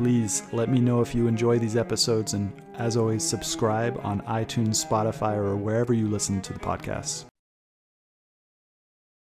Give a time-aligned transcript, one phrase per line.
[0.00, 4.82] Please let me know if you enjoy these episodes, and as always, subscribe on iTunes,
[4.82, 7.26] Spotify, or wherever you listen to the podcast.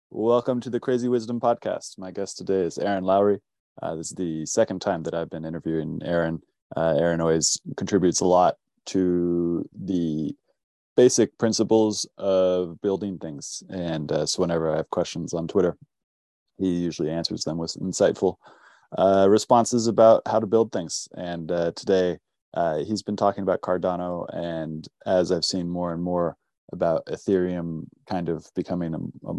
[0.09, 1.97] Welcome to the Crazy Wisdom Podcast.
[1.97, 3.39] My guest today is Aaron Lowry.
[3.81, 6.41] Uh, this is the second time that I've been interviewing Aaron.
[6.75, 8.55] Uh, Aaron always contributes a lot
[8.87, 10.35] to the
[10.97, 13.63] basic principles of building things.
[13.69, 15.77] And uh, so whenever I have questions on Twitter,
[16.57, 18.35] he usually answers them with insightful
[18.97, 21.07] uh, responses about how to build things.
[21.15, 22.17] And uh, today,
[22.53, 26.37] uh, he's been talking about Cardano, and as I've seen more and more
[26.71, 29.33] about Ethereum, kind of becoming a, a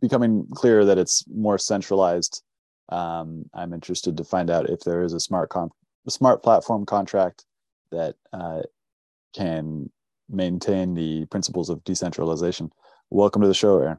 [0.00, 2.42] becoming clear that it's more centralized.
[2.88, 5.70] Um, I'm interested to find out if there is a smart con-
[6.06, 7.44] a smart platform contract
[7.90, 8.62] that uh,
[9.34, 9.90] can
[10.28, 12.70] maintain the principles of decentralization.
[13.10, 13.98] Welcome to the show, Aaron.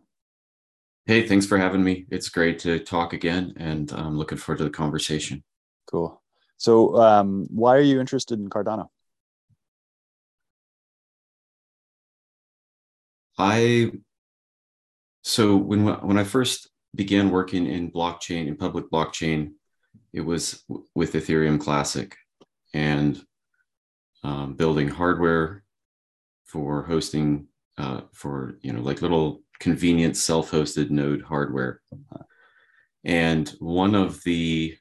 [1.07, 2.05] Hey, thanks for having me.
[2.11, 5.41] It's great to talk again, and I'm looking forward to the conversation.
[5.89, 6.21] Cool.
[6.57, 8.89] So, um, why are you interested in Cardano?
[13.37, 13.91] I
[15.21, 19.53] so when when I first began working in blockchain in public blockchain,
[20.11, 22.17] it was with Ethereum Classic
[22.73, 23.23] and
[24.23, 25.63] um, building hardware
[26.43, 27.47] for hosting
[27.77, 31.81] uh, for you know like little convenient self-hosted node hardware.
[33.03, 34.77] And one of the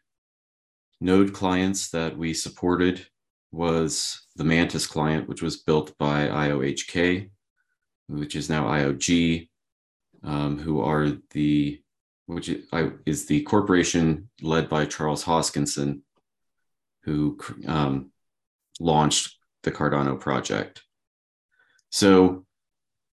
[1.00, 3.06] node clients that we supported
[3.52, 7.30] was the Mantis client, which was built by IOHK,
[8.08, 9.48] which is now IOG,
[10.22, 11.80] um, who are the
[12.26, 12.50] which
[13.06, 16.00] is the corporation led by Charles Hoskinson,
[17.04, 17.38] who
[17.68, 18.10] um,
[18.80, 20.82] launched the Cardano project.
[21.90, 22.45] So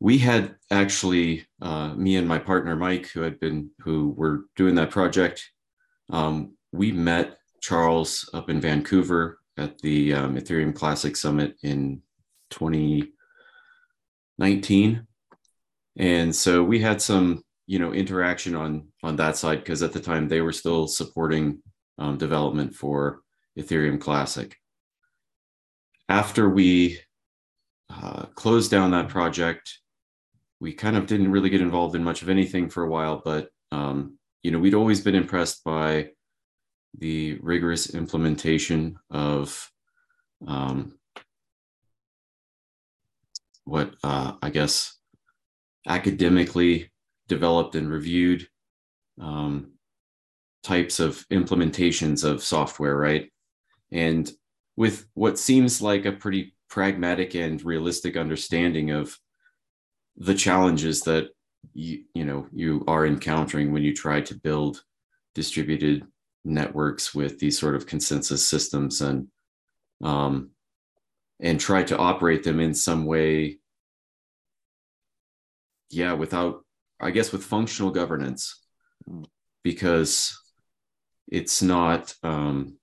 [0.00, 4.74] we had actually uh, me and my partner Mike, who had been who were doing
[4.76, 5.50] that project.
[6.10, 12.00] Um, we met Charles up in Vancouver at the um, Ethereum Classic Summit in
[12.48, 15.06] 2019,
[15.98, 20.00] and so we had some you know interaction on on that side because at the
[20.00, 21.60] time they were still supporting
[21.98, 23.20] um, development for
[23.58, 24.56] Ethereum Classic.
[26.08, 27.00] After we
[27.90, 29.79] uh, closed down that project
[30.60, 33.48] we kind of didn't really get involved in much of anything for a while, but
[33.72, 36.10] um, you know, we'd always been impressed by
[36.98, 39.70] the rigorous implementation of
[40.46, 40.98] um,
[43.64, 44.96] what uh, I guess
[45.86, 46.90] academically
[47.28, 48.48] developed and reviewed
[49.20, 49.72] um,
[50.62, 53.30] types of implementations of software, right?
[53.92, 54.30] And
[54.76, 59.16] with what seems like a pretty pragmatic and realistic understanding of
[60.16, 61.28] the challenges that
[61.74, 64.82] you you know you are encountering when you try to build
[65.34, 66.06] distributed
[66.44, 69.28] networks with these sort of consensus systems and
[70.02, 70.50] um,
[71.40, 73.58] and try to operate them in some way
[75.90, 76.64] yeah without
[77.00, 78.56] i guess with functional governance.
[79.62, 80.38] Because
[81.28, 82.76] it's not um,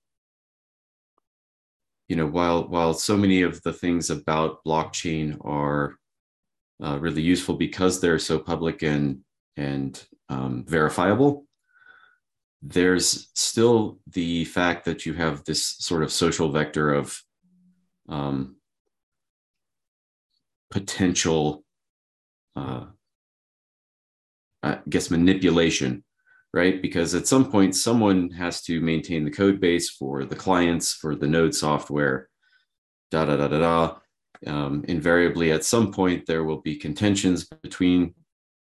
[2.08, 5.96] you know while while so many of the things about blockchain are
[6.82, 9.20] uh, really useful because they're so public and
[9.56, 11.46] and um, verifiable.
[12.62, 17.20] There's still the fact that you have this sort of social vector of
[18.08, 18.56] um,
[20.70, 21.64] potential,
[22.56, 22.86] uh,
[24.62, 26.04] I guess, manipulation,
[26.52, 26.80] right?
[26.80, 31.14] Because at some point, someone has to maintain the code base for the clients, for
[31.14, 32.28] the node software,
[33.10, 33.96] da da da da da
[34.46, 38.14] um, invariably at some point there will be contentions between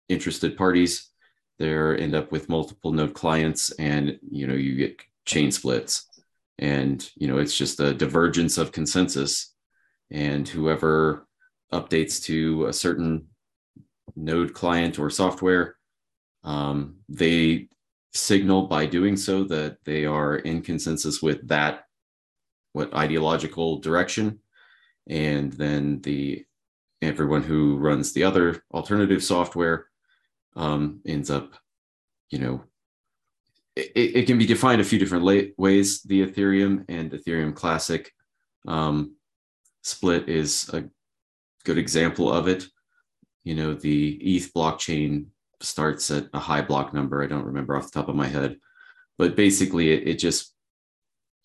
[0.08, 1.10] interested parties.
[1.58, 6.06] There end up with multiple node clients and you know you get chain splits.
[6.58, 9.54] And you know it's just a divergence of consensus.
[10.10, 11.26] And whoever
[11.72, 13.26] updates to a certain
[14.14, 15.76] node client or software
[16.44, 17.68] um, they
[18.14, 21.84] signal by doing so that they are in consensus with that
[22.72, 24.38] what ideological direction
[25.08, 26.44] and then the
[27.02, 29.86] everyone who runs the other alternative software
[30.56, 31.54] um, ends up,
[32.30, 32.64] you know,
[33.76, 35.24] it, it, can be defined a few different
[35.58, 36.02] ways.
[36.02, 38.10] The Ethereum and Ethereum Classic
[38.66, 39.16] um,
[39.82, 40.84] split is a
[41.64, 42.66] good example of it.
[43.44, 45.26] You know, the ETH blockchain
[45.60, 47.22] starts at a high block number.
[47.22, 48.56] I don't remember off the top of my head,
[49.18, 50.54] but basically, it, it just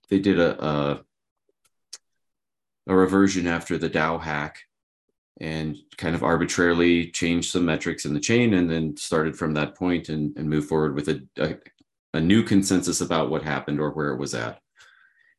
[0.10, 1.02] they did a, a
[2.88, 4.60] a reversion after the DAO hack
[5.39, 9.75] and kind of arbitrarily changed some metrics in the chain and then started from that
[9.75, 11.56] point and, and move forward with a, a,
[12.13, 14.60] a new consensus about what happened or where it was at.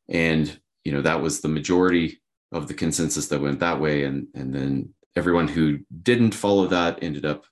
[0.09, 4.03] And, you know, that was the majority of the consensus that went that way.
[4.03, 7.45] And, and then everyone who didn't follow that ended up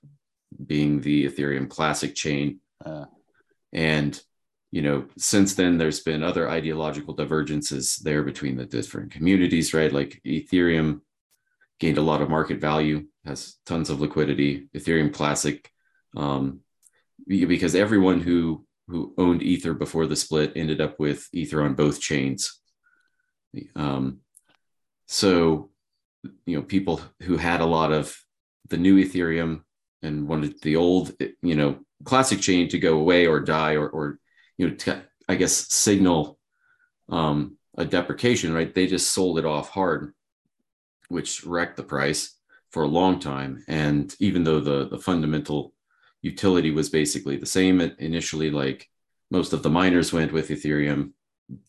[0.66, 2.60] being the Ethereum classic chain.
[2.84, 3.06] Uh.
[3.72, 4.20] And
[4.72, 9.92] you know, since then there's been other ideological divergences there between the different communities, right?
[9.92, 11.02] Like Ethereum
[11.78, 14.68] gained a lot of market value, has tons of liquidity.
[14.74, 15.70] Ethereum Classic,
[16.16, 16.60] um,
[17.28, 22.00] because everyone who who owned Ether before the split ended up with Ether on both
[22.00, 22.60] chains.
[23.76, 24.20] Um,
[25.06, 25.70] so,
[26.46, 28.18] you know, people who had a lot of
[28.68, 29.62] the new Ethereum
[30.02, 34.18] and wanted the old, you know, classic chain to go away or die or, or
[34.62, 36.38] you know, I guess signal
[37.08, 38.72] um, a deprecation, right?
[38.72, 40.14] They just sold it off hard,
[41.08, 42.36] which wrecked the price
[42.70, 43.64] for a long time.
[43.66, 45.74] And even though the the fundamental
[46.22, 48.88] utility was basically the same initially, like
[49.30, 51.12] most of the miners went with Ethereum,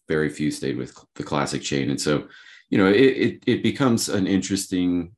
[0.07, 2.28] very few stayed with the classic chain, and so
[2.69, 5.16] you know it it, it becomes an interesting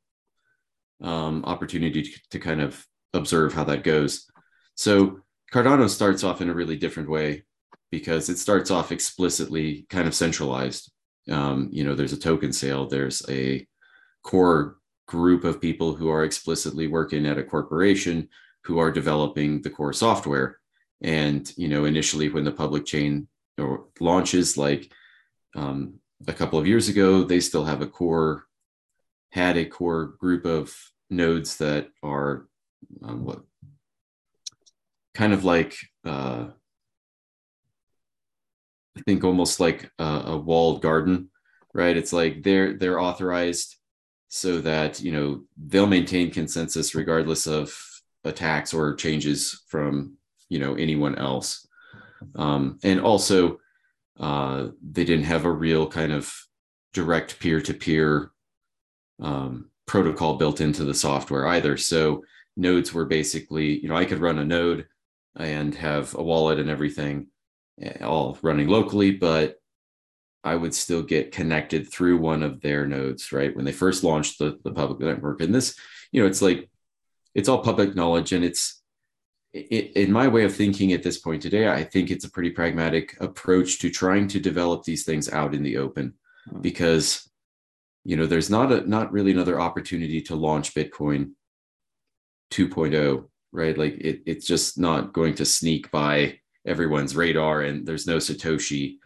[1.02, 4.32] um, opportunity to, to kind of observe how that goes.
[4.76, 5.20] So
[5.52, 7.44] Cardano starts off in a really different way
[7.92, 10.92] because it starts off explicitly kind of centralized.
[11.30, 13.66] Um, you know, there's a token sale, there's a
[14.24, 14.78] core
[15.08, 18.28] group of people who are explicitly working at a corporation
[18.64, 20.60] who are developing the core software.
[21.02, 23.28] And, you know, initially when the public chain
[23.60, 24.92] or launches, like
[25.56, 25.96] um,
[26.28, 28.46] a couple of years ago, they still have a core,
[29.32, 30.76] had a core group of
[31.10, 32.48] nodes that are
[33.04, 33.42] um, what
[35.14, 36.48] kind of like uh,
[38.98, 41.30] I think almost like a, a walled garden,
[41.74, 41.96] right?
[41.98, 43.76] It's like they're they're authorized
[44.28, 47.74] so that you know they'll maintain consensus regardless of
[48.26, 50.18] attacks or changes from
[50.50, 51.68] you know anyone else
[52.36, 53.60] um, and also
[54.20, 56.34] uh, they didn't have a real kind of
[56.94, 58.32] direct peer-to-peer
[59.22, 62.24] um, protocol built into the software either so
[62.58, 64.86] nodes were basically you know i could run a node
[65.38, 67.28] and have a wallet and everything
[68.02, 69.58] all running locally, but
[70.44, 73.56] I would still get connected through one of their nodes, right?
[73.56, 75.42] When they first launched the, the public network.
[75.42, 75.76] And this,
[76.12, 76.70] you know, it's like,
[77.34, 78.32] it's all public knowledge.
[78.32, 78.82] And it's,
[79.54, 82.52] it, in my way of thinking at this point today, I think it's a pretty
[82.52, 86.14] pragmatic approach to trying to develop these things out in the open
[86.48, 86.62] mm-hmm.
[86.62, 87.28] because,
[88.04, 91.32] you know, there's not a, not really another opportunity to launch Bitcoin
[92.52, 93.78] 2.0, right?
[93.78, 98.98] Like it, it's just not going to sneak by everyone's radar and there's no satoshi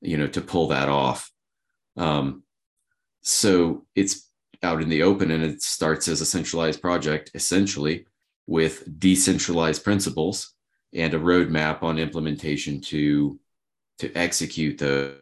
[0.00, 1.30] you know to pull that off.
[1.96, 2.42] Um,
[3.22, 4.30] so it's
[4.62, 8.06] out in the open and it starts as a centralized project essentially
[8.46, 10.54] with decentralized principles
[10.94, 13.38] and a roadmap on implementation to
[13.98, 15.18] to execute the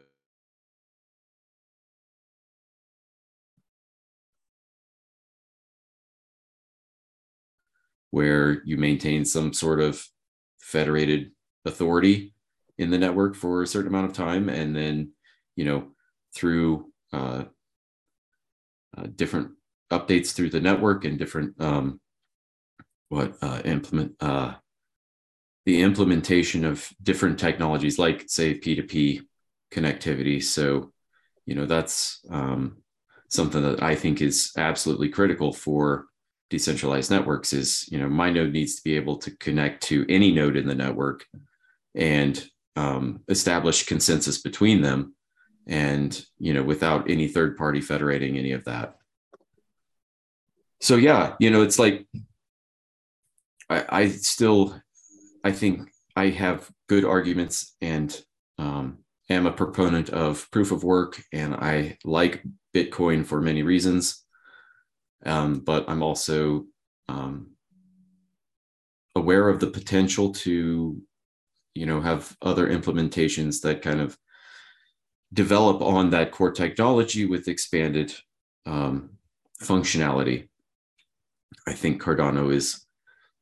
[8.11, 10.07] where you maintain some sort of
[10.61, 11.33] federated
[11.65, 12.33] authority
[12.79, 15.13] in the network for a certain amount of time and then
[15.57, 15.89] you know
[16.35, 17.45] through uh,
[18.97, 19.51] uh, different
[19.91, 22.01] updates through the network and different um,
[23.09, 24.55] what uh, implement uh,
[25.67, 29.23] the implementation of different technologies like say p2p
[29.71, 30.43] connectivity.
[30.43, 30.93] So
[31.47, 32.79] you know that's um,
[33.29, 36.07] something that i think is absolutely critical for
[36.51, 40.31] decentralized networks is you know my node needs to be able to connect to any
[40.31, 41.25] node in the network
[41.95, 42.45] and
[42.77, 45.15] um, establish consensus between them
[45.67, 48.97] and you know without any third party federating any of that.
[50.81, 52.07] So yeah you know it's like
[53.71, 54.79] i, I still
[55.43, 58.21] i think i have good arguments and
[58.59, 58.99] um,
[59.31, 62.43] am a proponent of proof of work and i like
[62.75, 64.25] bitcoin for many reasons.
[65.25, 66.67] Um, but i'm also
[67.09, 67.53] um,
[69.15, 71.01] aware of the potential to
[71.75, 74.17] you know have other implementations that kind of
[75.33, 78.15] develop on that core technology with expanded
[78.67, 79.11] um,
[79.61, 80.49] functionality.
[81.67, 82.85] I think cardano is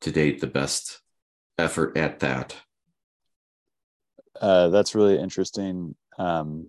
[0.01, 1.01] to date the best
[1.57, 2.55] effort at that.
[4.41, 5.95] Uh, that's really interesting.
[6.17, 6.67] Um,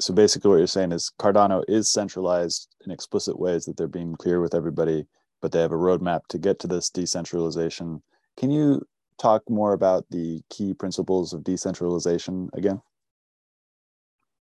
[0.00, 4.16] so basically what you're saying is Cardano is centralized in explicit ways that they're being
[4.16, 5.06] clear with everybody,
[5.40, 8.02] but they have a roadmap to get to this decentralization.
[8.36, 8.86] Can you
[9.20, 12.80] talk more about the key principles of decentralization again?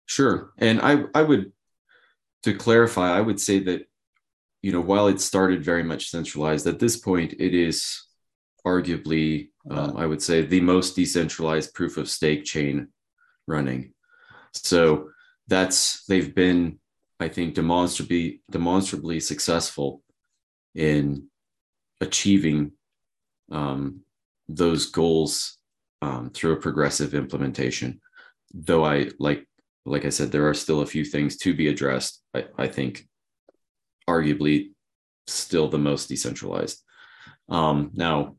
[0.06, 0.52] Sure.
[0.58, 1.52] And I, I would,
[2.42, 3.88] to clarify, I would say that,
[4.62, 8.06] you know, while it started very much centralized, at this point, it is
[8.66, 12.88] arguably, um, I would say, the most decentralized proof of stake chain
[13.46, 13.92] running.
[14.52, 15.10] So
[15.48, 16.78] that's, they've been,
[17.20, 20.02] I think, demonstrably, demonstrably successful
[20.74, 21.28] in
[22.00, 22.72] achieving
[23.50, 24.03] um,
[24.48, 25.58] those goals
[26.02, 28.00] um, through a progressive implementation.
[28.52, 29.46] Though I like
[29.86, 32.22] like I said, there are still a few things to be addressed.
[32.34, 33.06] I, I think
[34.08, 34.70] arguably
[35.26, 36.82] still the most decentralized.
[37.48, 38.36] Um, now,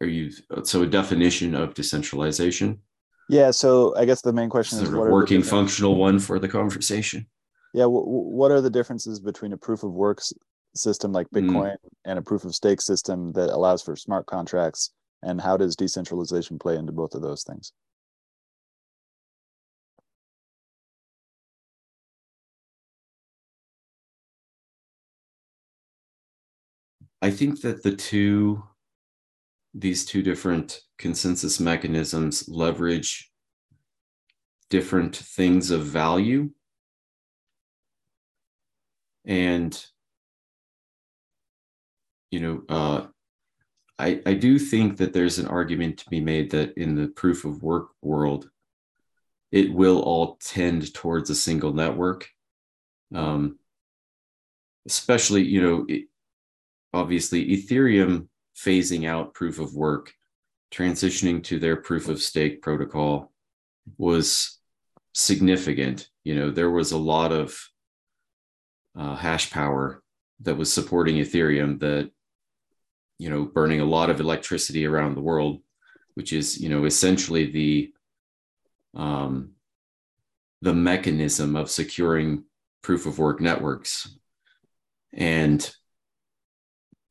[0.00, 0.30] are you
[0.64, 2.80] so a definition of decentralization?
[3.28, 3.50] Yeah.
[3.52, 6.48] So I guess the main question is, is what a working functional one for the
[6.48, 7.26] conversation.
[7.72, 7.84] Yeah.
[7.84, 10.32] W- what are the differences between a proof of works
[10.74, 11.42] system like mm.
[11.42, 11.88] Bitcoin mm.
[12.04, 14.92] and a proof of stake system that allows for smart contracts?
[15.22, 17.72] And how does decentralization play into both of those things?
[27.22, 28.62] I think that the two,
[29.72, 33.32] these two different consensus mechanisms leverage
[34.68, 36.50] different things of value.
[39.24, 39.74] And,
[42.34, 43.06] you know, uh,
[43.96, 47.44] I, I do think that there's an argument to be made that in the proof
[47.44, 48.50] of work world,
[49.52, 52.28] it will all tend towards a single network.
[53.14, 53.60] Um,
[54.84, 56.08] especially, you know, it,
[56.92, 58.26] obviously Ethereum
[58.58, 60.12] phasing out proof of work,
[60.72, 63.30] transitioning to their proof of stake protocol
[63.96, 64.58] was
[65.12, 66.08] significant.
[66.24, 67.56] You know, there was a lot of
[68.98, 70.02] uh, hash power
[70.40, 72.10] that was supporting Ethereum that,
[73.18, 75.60] you know, burning a lot of electricity around the world,
[76.14, 77.92] which is, you know, essentially the
[78.94, 79.50] um,
[80.62, 82.44] the mechanism of securing
[82.82, 84.16] proof of work networks.
[85.12, 85.68] And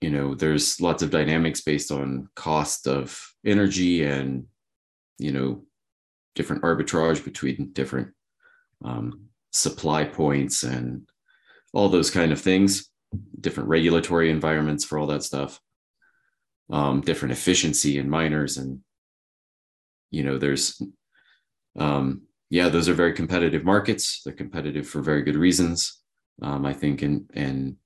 [0.03, 4.45] you know there's lots of dynamics based on cost of energy and
[5.17, 5.63] you know
[6.35, 8.09] different arbitrage between different
[8.83, 11.07] um, supply points and
[11.71, 12.89] all those kind of things
[13.39, 15.61] different regulatory environments for all that stuff
[16.69, 18.79] um, different efficiency in miners and
[20.11, 20.81] you know there's
[21.77, 24.21] um, yeah those are very competitive markets.
[24.23, 25.99] They're competitive for very good reasons.
[26.41, 27.77] Um, i think and and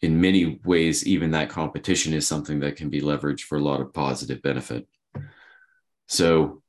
[0.00, 3.80] in many ways, even that competition is something that can be leveraged for a lot
[3.80, 4.86] of positive benefit.
[6.06, 6.62] So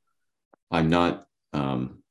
[0.70, 2.02] I'm not, um,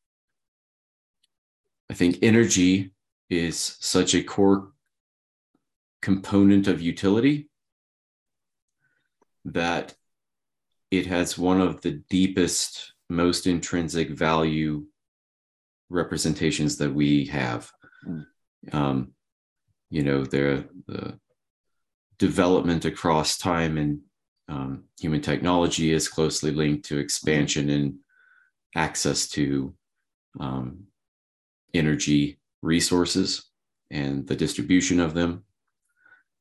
[1.89, 2.93] I think energy
[3.29, 4.71] is such a core
[6.01, 7.48] component of utility
[9.53, 9.95] that
[10.91, 14.85] it has one of the deepest, most intrinsic value
[15.89, 17.71] representations that we have.
[18.07, 18.25] Mm.
[18.71, 19.13] Um,
[19.89, 21.19] you know the the
[22.17, 23.99] development across time and
[24.49, 27.95] um, human technology is closely linked to expansion and
[28.75, 29.73] access to
[30.39, 30.85] um,
[31.73, 33.45] energy resources
[33.91, 35.43] and the distribution of them.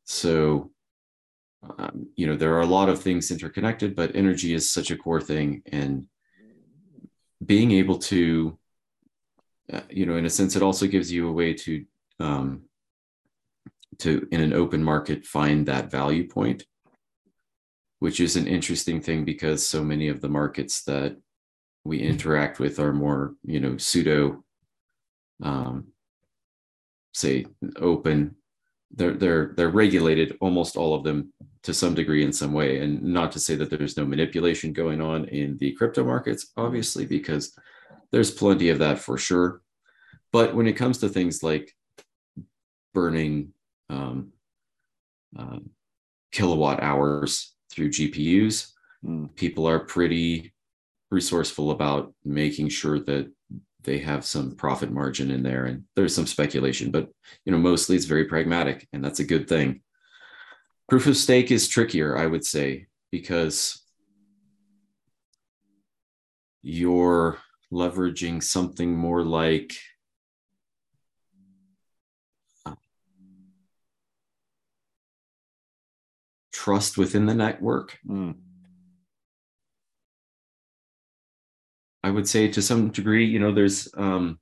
[0.04, 0.70] So,
[1.62, 4.96] um, you know, there are a lot of things interconnected, but energy is such a
[4.96, 5.62] core thing.
[5.66, 6.06] And
[7.44, 8.58] being able to,
[9.72, 11.84] uh, you know, in a sense, it also gives you a way to
[12.20, 12.62] um,
[13.98, 16.64] to in an open market find that value point
[18.00, 21.16] which is an interesting thing because so many of the markets that
[21.84, 24.42] we interact with are more you know pseudo
[25.42, 25.88] um,
[27.12, 27.46] say
[27.76, 28.36] open
[28.94, 33.02] they're they're they're regulated almost all of them to some degree in some way and
[33.02, 37.56] not to say that there's no manipulation going on in the crypto markets obviously because
[38.12, 39.60] there's plenty of that for sure
[40.32, 41.74] but when it comes to things like
[42.94, 43.52] burning
[43.90, 44.32] um,
[45.38, 45.58] uh,
[46.32, 48.72] kilowatt hours through GPUs.
[49.04, 49.34] Mm.
[49.36, 50.52] People are pretty
[51.10, 53.30] resourceful about making sure that
[53.82, 57.08] they have some profit margin in there and there's some speculation but
[57.46, 59.80] you know mostly it's very pragmatic and that's a good thing
[60.88, 63.82] proof of stake is trickier i would say because
[66.62, 67.38] you're
[67.72, 69.72] leveraging something more like
[76.58, 77.98] trust within the network.
[78.06, 78.34] Mm.
[82.02, 84.38] I would say to some degree, you know, there's um,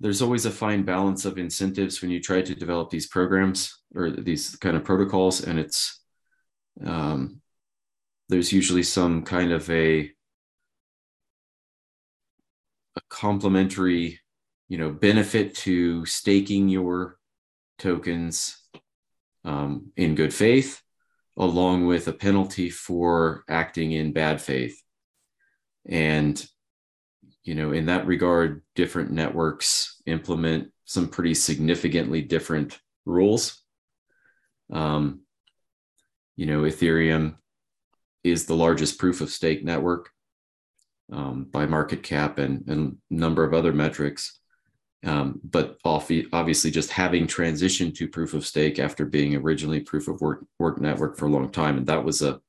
[0.00, 4.10] there's always a fine balance of incentives when you try to develop these programs or
[4.10, 6.00] these kind of protocols, and it's
[6.84, 7.40] um,
[8.28, 10.10] there's usually some kind of a
[12.96, 14.18] a complementary,
[14.68, 17.18] you know, benefit to staking your
[17.78, 18.58] tokens
[19.44, 20.82] um, in good faith,
[21.36, 24.82] along with a penalty for acting in bad faith.
[25.86, 26.44] And,
[27.42, 33.62] you know, in that regard, different networks implement some pretty significantly different rules.
[34.72, 35.20] Um,
[36.36, 37.36] you know, Ethereum
[38.24, 40.10] is the largest proof of stake network
[41.12, 44.38] um, by market cap and, and number of other metrics.
[45.04, 50.20] Um, but obviously, just having transitioned to proof of stake after being originally proof of
[50.20, 52.40] work, work network for a long time, and that was a,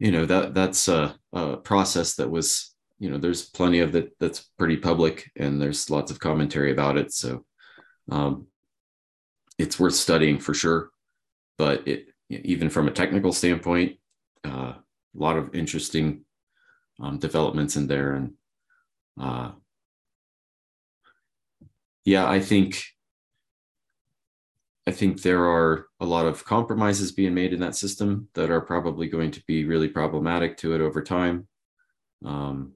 [0.00, 4.18] you know, that that's a, a process that was, you know, there's plenty of that
[4.18, 7.12] that's pretty public, and there's lots of commentary about it.
[7.12, 7.44] So,
[8.10, 8.46] um,
[9.58, 10.90] it's worth studying for sure.
[11.58, 13.98] But it, even from a technical standpoint,
[14.42, 14.82] uh, a
[15.14, 16.24] lot of interesting
[16.98, 18.32] um, developments in there, and
[19.20, 19.50] uh,
[22.06, 22.82] yeah, I think
[24.86, 28.60] I think there are a lot of compromises being made in that system that are
[28.60, 31.46] probably going to be really problematic to it over time.
[32.24, 32.72] Um,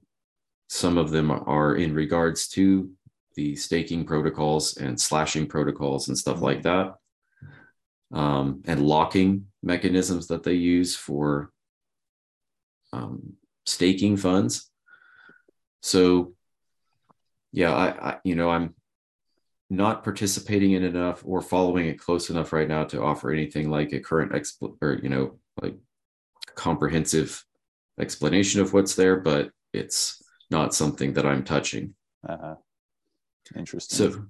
[0.69, 2.89] some of them are in regards to
[3.35, 6.95] the staking protocols and slashing protocols and stuff like that,
[8.13, 11.51] um, and locking mechanisms that they use for
[12.93, 13.33] um,
[13.65, 14.69] staking funds.
[15.81, 16.33] So,
[17.51, 18.73] yeah, I, I you know I'm
[19.69, 23.93] not participating in enough or following it close enough right now to offer anything like
[23.93, 25.75] a current expl- or you know like
[26.55, 27.43] comprehensive
[27.99, 31.95] explanation of what's there but it's not something that i'm touching.
[32.27, 32.55] Uh-huh.
[33.55, 33.97] interesting.
[33.97, 34.25] So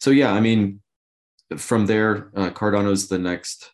[0.00, 0.80] so yeah i mean
[1.56, 3.72] from there uh, cardano's the next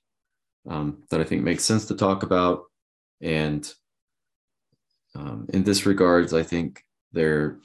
[0.69, 2.65] um, that i think makes sense to talk about.
[3.21, 3.73] And
[5.15, 7.59] um, in this regards i think they're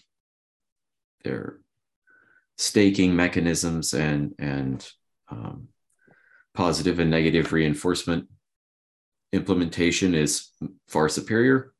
[1.23, 1.59] they're
[2.59, 4.85] staking mechanisms and and
[5.29, 5.69] um,
[6.53, 8.27] positive and negative reinforcement
[9.31, 10.49] implementation is
[10.87, 11.73] far superior.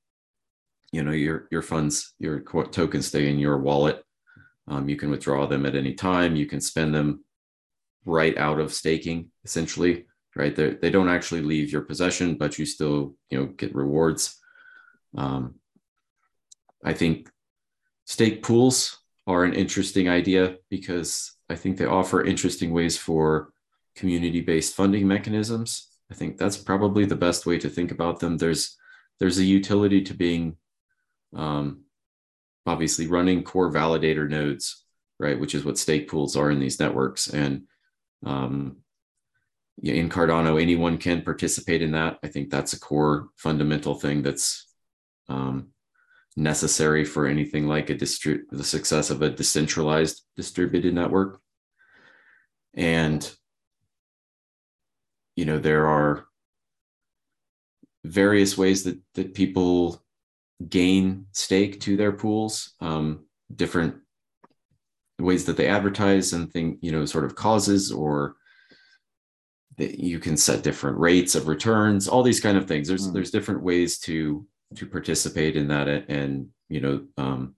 [0.92, 4.04] You know, your your funds, your tokens stay in your wallet.
[4.68, 6.36] Um, you can withdraw them at any time.
[6.36, 7.26] You can spend them
[8.06, 10.06] right out of staking, essentially.
[10.36, 14.40] Right, they they don't actually leave your possession, but you still you know get rewards.
[15.18, 15.56] Um,
[16.86, 17.30] I think
[18.06, 18.99] stake pools
[19.30, 23.54] are an interesting idea because I think they offer interesting ways for
[23.96, 25.88] community based funding mechanisms.
[26.12, 28.38] I think that's probably the best way to think about them.
[28.38, 28.76] There's
[29.20, 30.58] there's a utility to being
[31.36, 31.82] um,
[32.66, 34.84] obviously running core validator nodes,
[35.20, 35.40] right?
[35.40, 37.28] Which is what stake pools are in these networks.
[37.28, 37.68] And
[38.26, 38.78] um,
[39.84, 42.18] in Cardano, anyone can participate in that.
[42.24, 44.66] I think that's a core fundamental thing that's
[45.28, 45.68] um,
[46.36, 51.42] necessary for anything like a distri- the success of a decentralized distributed network.
[52.74, 53.30] And
[55.36, 56.26] you know there are
[58.04, 60.04] various ways that that people
[60.68, 63.96] gain stake to their pools, um, different
[65.20, 68.36] ways that they advertise and think you know sort of causes or
[69.78, 73.14] that you can set different rates of returns all these kind of things there's mm.
[73.14, 77.56] there's different ways to to participate in that and you know um,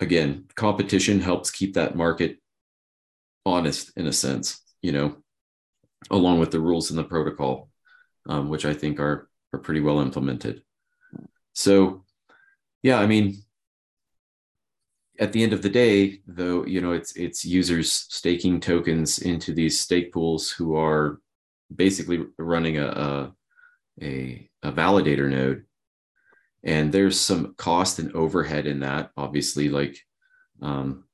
[0.00, 2.38] again competition helps keep that market
[3.44, 5.16] honest in a sense you know
[6.10, 7.70] along with the rules and the protocol
[8.28, 10.62] um, which i think are are pretty well implemented.
[11.52, 12.04] So
[12.82, 13.42] yeah i mean
[15.18, 19.52] at the end of the day though you know it's it's users staking tokens into
[19.52, 21.20] these stake pools who are
[21.74, 23.32] basically running a, a
[24.02, 25.64] a, a validator node.
[26.62, 29.98] And there's some cost and overhead in that obviously like
[30.60, 31.04] um,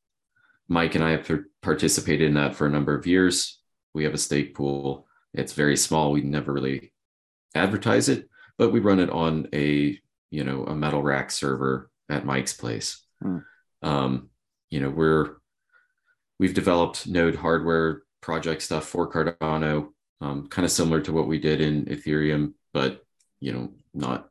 [0.68, 1.30] mike and i have
[1.62, 3.61] participated in that for a number of years.
[3.94, 5.06] We have a stake pool.
[5.32, 6.12] It's very small.
[6.12, 6.92] We never really
[7.54, 8.28] advertise it
[8.59, 9.98] but we run it on a
[10.30, 13.02] you know a metal rack server at mike's place.
[13.22, 13.38] Hmm.
[13.82, 14.30] um,
[14.70, 15.37] you know we're
[16.38, 19.88] we've developed node hardware project stuff for cardano
[20.20, 23.06] um, kind of similar to what we did in ethereum but
[23.40, 24.29] you know, not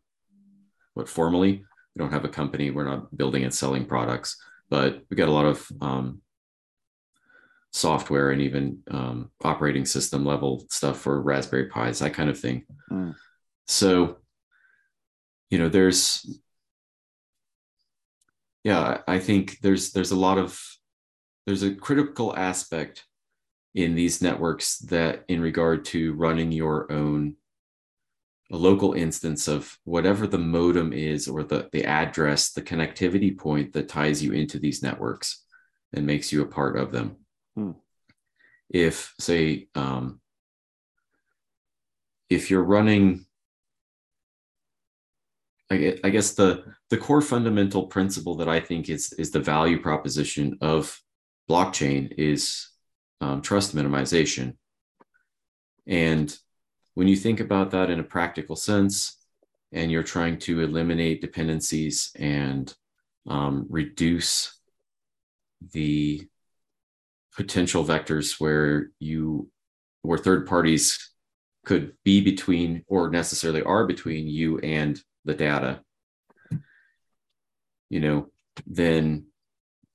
[0.94, 1.64] what formally.
[1.96, 2.72] We don't have a company.
[2.72, 4.38] We're not building and selling products,
[4.70, 6.22] but we got a lot of um,
[7.72, 12.66] software and even um, operating system level stuff for Raspberry Pis, that kind of thing.
[12.92, 13.16] Mm.
[13.68, 14.18] So,
[15.50, 16.40] you know there's
[18.64, 20.60] yeah i think there's there's a lot of
[21.46, 23.06] there's a critical aspect
[23.76, 27.36] in these networks that in regard to running your own
[28.52, 33.74] a local instance of whatever the modem is or the, the address the connectivity point
[33.74, 35.44] that ties you into these networks
[35.94, 37.16] and makes you a part of them
[37.56, 37.72] hmm.
[38.70, 40.20] if say um,
[42.30, 43.26] if you're running
[45.72, 50.60] I guess the the core fundamental principle that I think is is the value proposition
[50.62, 51.02] of
[51.50, 52.70] blockchain is
[53.22, 54.58] um, trust minimization.
[55.88, 56.36] And
[56.96, 59.18] when you think about that in a practical sense,
[59.72, 62.74] and you're trying to eliminate dependencies and
[63.28, 64.60] um, reduce
[65.74, 66.28] the
[67.36, 69.50] potential vectors where you
[70.02, 71.12] where third parties
[71.66, 75.82] could be between or necessarily are between you and the data
[77.90, 78.30] you know
[78.68, 79.26] then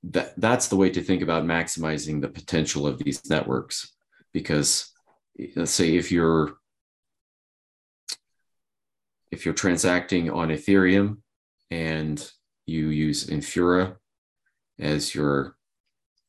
[0.03, 3.93] that that's the way to think about maximizing the potential of these networks.
[4.33, 4.91] Because
[5.55, 6.53] let's say if you're
[9.31, 11.17] if you're transacting on ethereum
[11.69, 12.31] and
[12.65, 13.95] you use infura
[14.79, 15.55] as your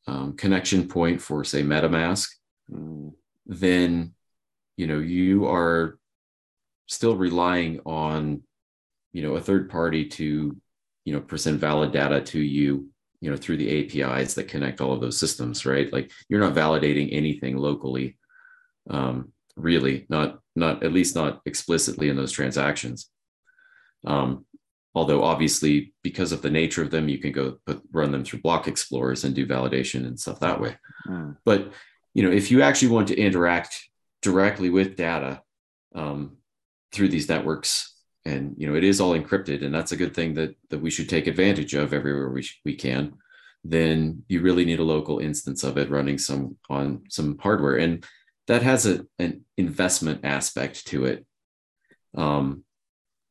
[0.06, 2.28] um, connection point for say metamask
[2.70, 3.12] mm.
[3.46, 4.14] then
[4.76, 5.98] you know you are
[6.86, 8.42] still relying on
[9.12, 10.56] you know a third party to
[11.04, 12.88] you know present valid data to you
[13.20, 16.54] you know through the apis that connect all of those systems right like you're not
[16.54, 18.18] validating anything locally
[18.90, 23.08] um, really not not at least not explicitly in those transactions.
[24.04, 24.44] Um,
[24.94, 28.40] although obviously because of the nature of them you can go put, run them through
[28.40, 30.76] block explorers and do validation and stuff that way.
[31.08, 31.36] Mm.
[31.44, 31.72] but
[32.14, 33.88] you know if you actually want to interact
[34.20, 35.42] directly with data
[35.94, 36.36] um,
[36.92, 40.34] through these networks and you know it is all encrypted and that's a good thing
[40.34, 43.14] that that we should take advantage of everywhere we, sh- we can
[43.64, 47.76] then you really need a local instance of it running some on some hardware.
[47.76, 48.04] And
[48.48, 51.26] that has a, an investment aspect to it
[52.16, 52.64] um,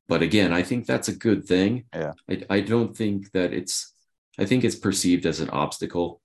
[0.07, 3.93] but again i think that's a good thing yeah I, I don't think that it's
[4.39, 6.21] i think it's perceived as an obstacle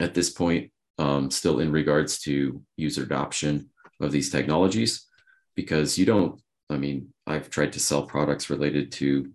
[0.00, 5.06] at this point um, still in regards to user adoption of these technologies
[5.54, 9.30] because you don't I mean, I've tried to sell products related to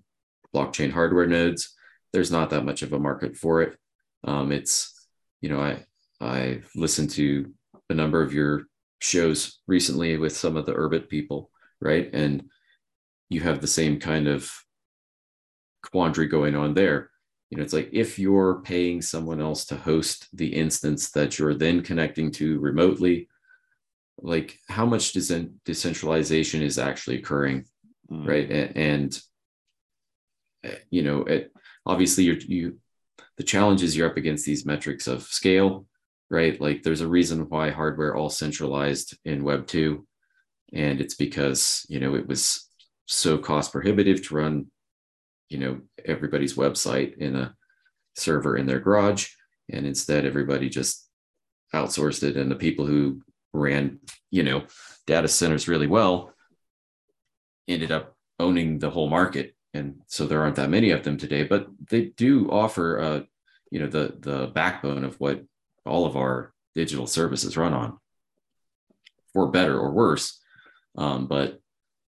[0.53, 1.73] blockchain hardware nodes.
[2.11, 3.77] There's not that much of a market for it.
[4.23, 5.07] Um, it's,
[5.41, 5.85] you know, I
[6.21, 7.51] I've listened to
[7.89, 8.63] a number of your
[8.99, 11.49] shows recently with some of the Urbit people,
[11.81, 12.09] right?
[12.13, 12.45] And
[13.29, 14.51] you have the same kind of
[15.91, 17.09] quandary going on there.
[17.49, 21.53] You know, it's like if you're paying someone else to host the instance that you're
[21.53, 23.27] then connecting to remotely,
[24.21, 27.65] like how much decentralization is actually occurring
[28.11, 28.27] mm.
[28.27, 29.21] right and, and,
[30.63, 31.51] eh, you know it
[31.85, 32.77] obviously you're you
[33.37, 35.85] the challenge is you're up against these metrics of scale
[36.33, 36.59] right?
[36.59, 40.05] Like there's a reason why hardware all centralized in web 2
[40.73, 42.67] and it's because you know it was
[43.05, 44.65] so cost prohibitive to run
[45.49, 47.55] you know everybody's website in a
[48.15, 49.29] server in their garage.
[49.71, 51.07] And instead everybody just
[51.73, 52.37] outsourced it.
[52.37, 53.21] And the people who
[53.53, 53.99] ran,
[54.31, 54.63] you know,
[55.07, 56.33] data centers really well,
[57.67, 59.55] ended up owning the whole market.
[59.73, 63.21] And so there aren't that many of them today, but they do offer, uh,
[63.71, 65.43] you know, the the backbone of what
[65.85, 67.97] all of our digital services run on,
[69.33, 70.39] for better or worse.
[70.97, 71.59] Um, but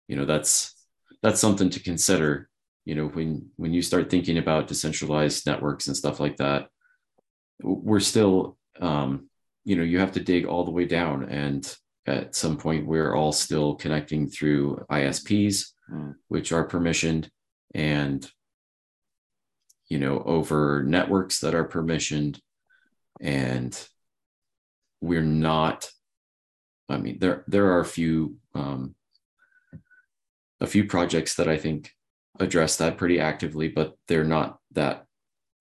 [0.08, 0.76] you know, that's
[1.22, 2.50] that's something to consider.
[2.86, 6.68] You know, when when you start thinking about decentralized networks and stuff like that,
[7.62, 9.30] we're still um,
[9.66, 13.16] you know you have to dig all the way down and at some point we're
[13.16, 16.14] all still connecting through isps mm.
[16.28, 17.30] which are permissioned
[17.74, 18.30] and
[19.88, 22.40] you know over networks that are permissioned
[23.24, 23.88] and
[25.02, 25.90] we're not
[26.90, 28.94] i mean there there are a few um,
[30.62, 31.92] a few projects that i think
[32.40, 35.06] address that pretty actively but they're not that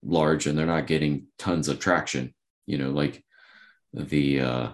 [0.05, 2.33] large and they're not getting tons of traction.
[2.65, 3.23] You know like
[3.93, 4.69] the uh,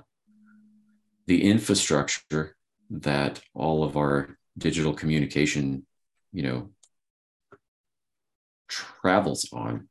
[1.28, 2.56] the infrastructure
[2.91, 5.86] that all of our digital communication,
[6.32, 6.69] you know,
[8.67, 9.88] travels on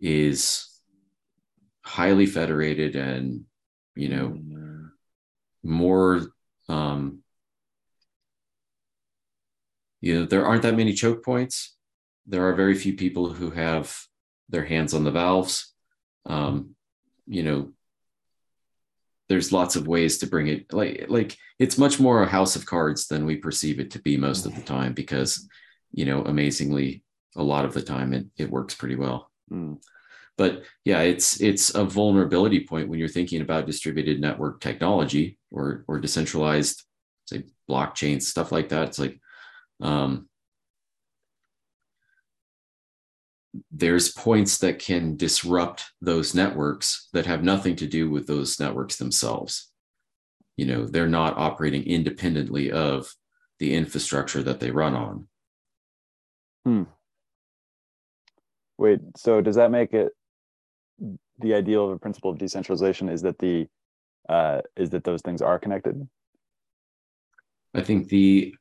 [0.00, 0.71] is
[1.84, 3.42] highly federated and
[3.94, 4.38] you know
[5.62, 6.26] more
[6.68, 7.18] um
[10.00, 11.76] you know there aren't that many choke points
[12.26, 13.96] there are very few people who have
[14.48, 15.74] their hands on the valves
[16.26, 16.74] um
[17.26, 17.72] you know
[19.28, 22.66] there's lots of ways to bring it like like it's much more a house of
[22.66, 25.48] cards than we perceive it to be most of the time because
[25.92, 27.04] you know, amazingly,
[27.36, 29.30] a lot of the time it, it works pretty well.
[29.50, 29.78] Mm.
[30.38, 35.84] But yeah, it's it's a vulnerability point when you're thinking about distributed network technology or
[35.88, 36.82] or decentralized,
[37.26, 38.88] say blockchain stuff like that.
[38.88, 39.20] It's like
[39.80, 40.28] um,
[43.70, 48.96] there's points that can disrupt those networks that have nothing to do with those networks
[48.96, 49.70] themselves.
[50.56, 53.12] You know, they're not operating independently of
[53.58, 55.28] the infrastructure that they run on.
[56.64, 56.82] Hmm.
[58.78, 60.12] Wait, so does that make it
[61.38, 63.66] the ideal of a principle of decentralization is that the
[64.28, 66.08] uh, is that those things are connected?
[67.74, 68.54] I think the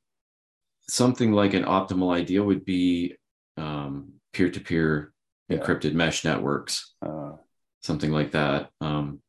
[0.89, 3.15] something like an optimal idea would be
[3.57, 5.13] um, peer-to-peer
[5.47, 5.57] yeah.
[5.57, 7.31] encrypted mesh networks, uh,
[7.81, 9.21] something like that, um,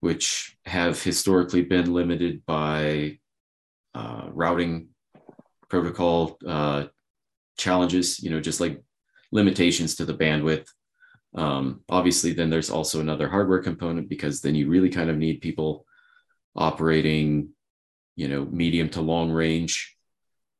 [0.00, 3.18] which have historically been limited by
[3.94, 4.88] uh, routing
[5.68, 6.84] protocol uh,
[7.56, 8.20] challenges.
[8.22, 8.82] You know, just like
[9.32, 10.66] limitations to the bandwidth.
[11.34, 15.40] Um, obviously, then there's also another hardware component because then you really kind of need
[15.40, 15.84] people
[16.56, 17.50] operating,
[18.16, 19.96] you know, medium to long range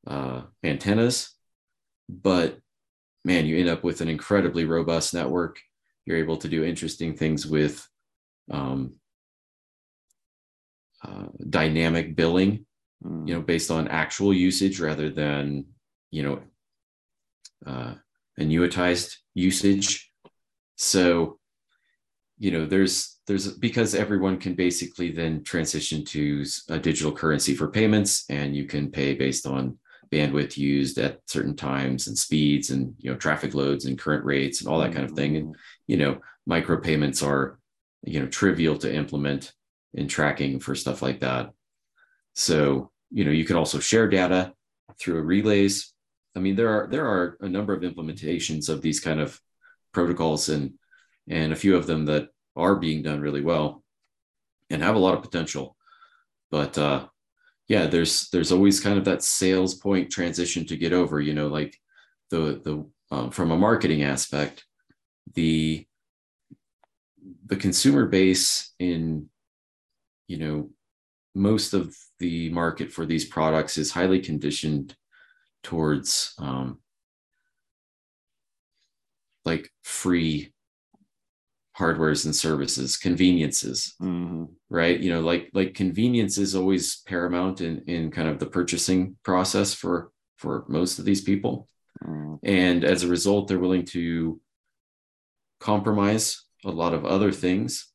[0.07, 1.35] uh, antennas.
[2.09, 2.59] But
[3.25, 5.59] man, you end up with an incredibly robust network.
[6.07, 7.87] You're able to do interesting things with
[8.51, 8.95] um,
[11.03, 12.67] uh, dynamic billing,
[13.05, 13.29] mm.
[13.29, 15.67] you know, based on actual usage rather than,
[16.11, 16.41] you know,
[17.67, 17.95] uh,
[18.41, 20.08] annuitized usage.
[20.79, 21.39] So,
[22.39, 27.69] you know, there's there's because everyone can basically then transition to a digital currency for
[27.69, 29.77] payments, and you can pay based on
[30.11, 34.61] bandwidth used at certain times and speeds and you know traffic loads and current rates
[34.61, 35.37] and all that kind of thing.
[35.37, 35.61] And mm-hmm.
[35.89, 37.59] you know micropayments are
[38.05, 39.53] you know trivial to implement
[39.95, 41.53] in tracking for stuff like that.
[42.35, 44.55] So you know you can also share data
[45.01, 45.93] through relays.
[46.37, 49.41] I mean there are there are a number of implementations of these kind of
[49.93, 50.75] protocols and
[51.29, 53.83] and a few of them that are being done really well
[54.71, 55.77] and have a lot of potential.
[56.51, 57.07] But uh
[57.69, 61.47] yeah there's there's always kind of that sales point transition to get over you know
[61.47, 61.77] like
[62.31, 64.65] the the um, from a marketing aspect
[65.35, 65.87] the
[67.47, 69.29] the consumer base in
[70.27, 70.71] you know
[71.35, 74.97] most of the market for these products is highly conditioned
[75.63, 76.79] towards um,
[79.49, 80.53] like free
[81.79, 84.45] hardwares and services conveniences mm-hmm.
[84.69, 89.17] right you know like like convenience is always paramount in in kind of the purchasing
[89.23, 91.69] process for for most of these people
[92.05, 92.35] mm-hmm.
[92.43, 94.41] and as a result they're willing to
[95.61, 97.93] compromise a lot of other things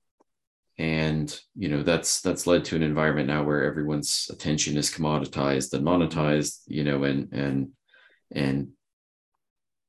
[0.78, 5.74] and you know that's that's led to an environment now where everyone's attention is commoditized
[5.74, 7.70] and monetized you know and and
[8.32, 8.70] and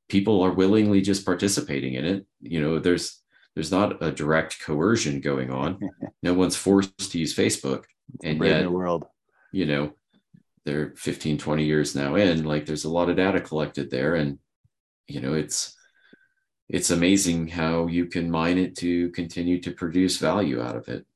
[0.08, 5.20] people are willingly just participating in it you know there's there's not a direct coercion
[5.20, 5.78] going on.
[6.22, 7.84] no one's forced to use Facebook.
[8.22, 9.06] and yet, world.
[9.52, 9.92] you know,
[10.64, 14.16] they're 15, 20 years now in, like there's a lot of data collected there.
[14.16, 14.38] And,
[15.06, 15.76] you know, it's,
[16.68, 21.06] it's amazing how you can mine it to continue to produce value out of it.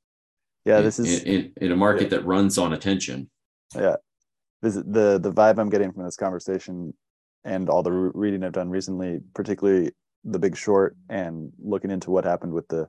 [0.65, 2.19] Yeah, this is in, in, in a market yeah.
[2.19, 3.31] that runs on attention.
[3.75, 3.97] Yeah,
[4.61, 6.93] this the the vibe I'm getting from this conversation
[7.49, 9.93] and all the reading I've done recently, particularly
[10.25, 12.89] the Big Short and looking into what happened with the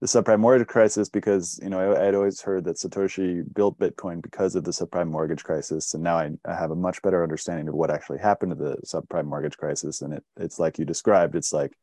[0.00, 4.20] the subprime mortgage crisis because you know I, would always heard that Satoshi built Bitcoin
[4.20, 7.68] because of the subprime mortgage crisis, and now I, I, have a much better understanding
[7.68, 10.02] of what actually happened to the subprime mortgage crisis.
[10.02, 11.76] And it it's like you described, it's like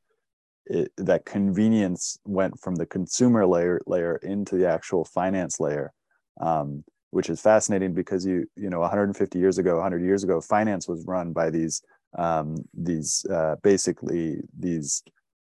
[0.65, 5.93] it, that convenience went from the consumer layer layer into the actual finance layer,
[6.41, 10.89] um, which is fascinating because you you know 150 years ago, 100 years ago, finance
[10.89, 11.81] was run by these
[12.17, 15.03] um, these uh, basically these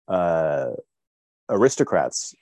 [0.07, 0.71] uh,
[1.49, 2.33] aristocrats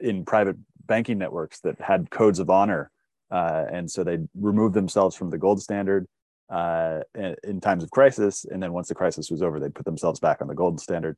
[0.00, 0.56] in private
[0.86, 2.90] banking networks that had codes of honor,
[3.30, 6.06] uh, and so they removed themselves from the gold standard
[6.50, 7.00] uh,
[7.44, 10.42] in times of crisis, and then once the crisis was over, they put themselves back
[10.42, 11.16] on the gold standard,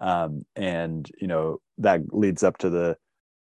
[0.00, 2.96] um, and you know that leads up to the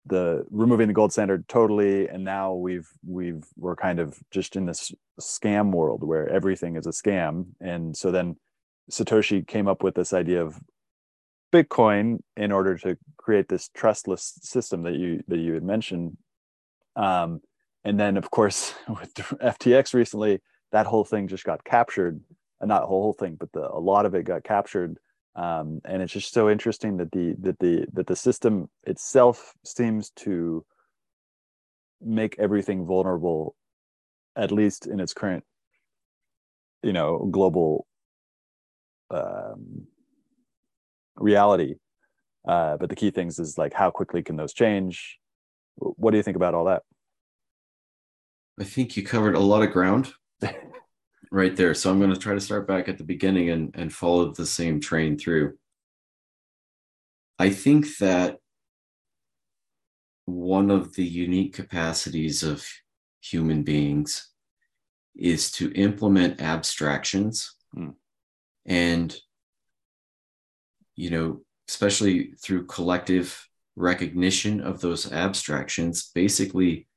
[0.06, 4.65] the removing the gold standard totally and now we've we've we're kind of just in
[4.65, 7.45] this scam world where everything is a scam.
[7.62, 8.36] And so then
[8.89, 10.60] Satoshi came up with this idea of
[11.54, 16.17] Bitcoin in order to create this trustless system that you that you had mentioned.
[16.95, 17.41] Um,
[17.84, 22.19] and then, of course, with FTX recently, that whole thing just got captured.
[22.62, 24.97] Uh, not whole thing, but the, a lot of it got captured.
[25.36, 30.12] Um, and it's just so interesting that the that the that the system itself seems
[30.17, 30.65] to
[32.02, 33.56] make everything vulnerable,
[34.36, 35.43] at least in its current,
[36.84, 37.86] you know, global
[39.12, 39.88] um,
[41.15, 41.76] reality.
[42.48, 45.17] Uh, but the key things is like how quickly can those change?
[45.76, 46.84] What do you think about all that?
[48.60, 50.12] I think you covered a lot of ground
[51.32, 51.74] right there.
[51.74, 54.45] So I'm going to try to start back at the beginning and, and follow the
[54.45, 55.58] same train through.
[57.38, 58.38] I think that
[60.26, 62.65] one of the unique capacities of
[63.22, 64.30] human beings
[65.15, 67.93] is to implement abstractions mm.
[68.69, 69.17] And
[70.95, 76.88] you know especially through collective recognition of those abstractions basically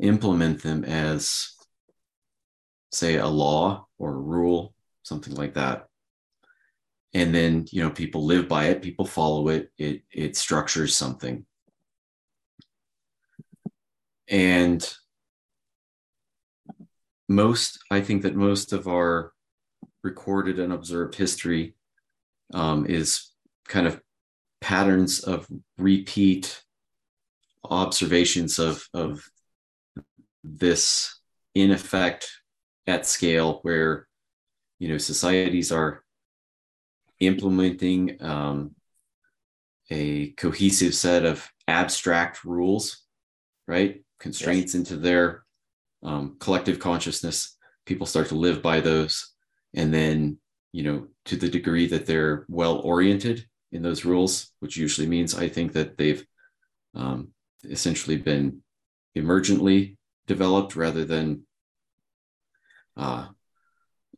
[0.00, 1.52] implement them as
[2.92, 5.86] say a law or a rule something like that.
[7.12, 11.44] And then you know people live by it people follow it it it structures something.
[14.28, 14.88] And
[17.28, 19.32] most i think that most of our
[20.02, 21.74] recorded and observed history
[22.54, 23.30] um, is
[23.68, 24.00] kind of
[24.60, 25.46] patterns of
[25.78, 26.62] repeat
[27.64, 29.22] observations of of
[30.42, 31.20] this
[31.54, 32.30] in effect
[32.86, 34.06] at scale where
[34.78, 36.02] you know societies are
[37.20, 38.74] implementing um,
[39.90, 43.04] a cohesive set of abstract rules
[43.70, 44.02] right?
[44.18, 44.80] Constraints yes.
[44.80, 45.44] into their
[46.02, 47.56] um, collective consciousness.
[47.86, 49.32] People start to live by those
[49.74, 50.38] and then
[50.72, 55.34] you know to the degree that they're well oriented in those rules which usually means
[55.34, 56.24] i think that they've
[56.94, 57.28] um,
[57.64, 58.62] essentially been
[59.16, 61.44] emergently developed rather than
[62.96, 63.26] uh,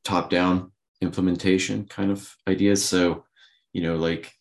[0.05, 2.85] top down implementation kind of ideas.
[2.85, 3.25] So
[3.73, 4.33] you know like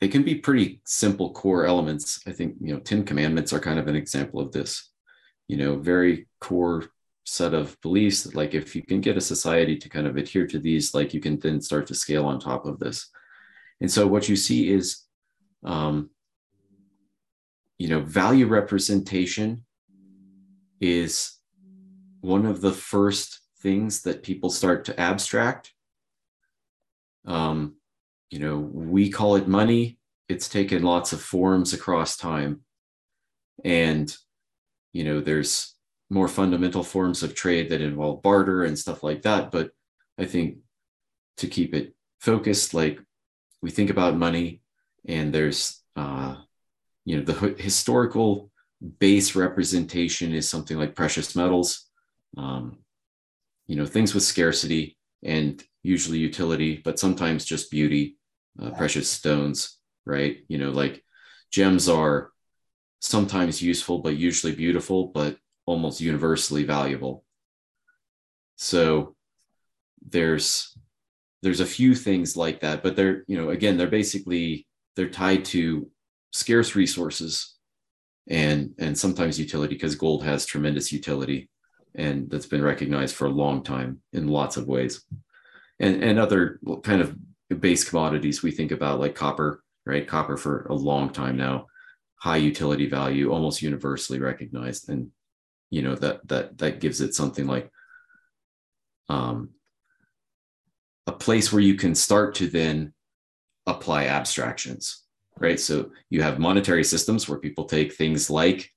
[0.00, 2.20] they can be pretty simple core elements.
[2.26, 4.90] I think you know 10 commandments are kind of an example of this.
[5.48, 6.84] You know very core
[7.28, 10.46] set of beliefs that like if you can get a society to kind of adhere
[10.46, 13.10] to these like you can then start to scale on top of this.
[13.82, 15.04] And so what you see is
[15.62, 16.08] um
[17.76, 19.66] you know value representation
[20.80, 21.38] is
[22.22, 25.74] one of the first things that people start to abstract.
[27.26, 27.76] Um
[28.30, 29.98] you know we call it money.
[30.30, 32.62] It's taken lots of forms across time.
[33.66, 34.16] And
[34.94, 35.77] you know there's
[36.10, 39.50] more fundamental forms of trade that involve barter and stuff like that.
[39.50, 39.70] But
[40.18, 40.58] i think
[41.36, 42.98] to keep it focused like
[43.62, 44.60] we think about money
[45.06, 46.34] and there's uh
[47.04, 48.50] you know the historical
[48.98, 51.86] base representation is something like precious metals.
[52.36, 52.78] Um
[53.66, 58.16] you know things with scarcity and usually utility but sometimes just beauty
[58.60, 60.38] uh, precious stones right?
[60.48, 61.04] You know like
[61.50, 62.30] gems are
[63.00, 65.36] sometimes useful but usually beautiful but
[65.68, 67.24] almost universally valuable.
[68.56, 69.14] So
[70.06, 70.76] there's
[71.42, 75.44] there's a few things like that but they're you know again they're basically they're tied
[75.44, 75.88] to
[76.32, 77.56] scarce resources
[78.28, 81.48] and and sometimes utility because gold has tremendous utility
[81.94, 85.04] and that's been recognized for a long time in lots of ways.
[85.80, 87.16] And and other kind of
[87.60, 90.06] base commodities we think about like copper right?
[90.06, 91.66] Copper for a long time now
[92.16, 95.10] high utility value almost universally recognized and
[95.70, 97.70] you know that that that gives it something like
[99.08, 99.50] um
[101.06, 102.92] a place where you can start to then
[103.66, 105.04] apply abstractions
[105.38, 108.70] right so you have monetary systems where people take things like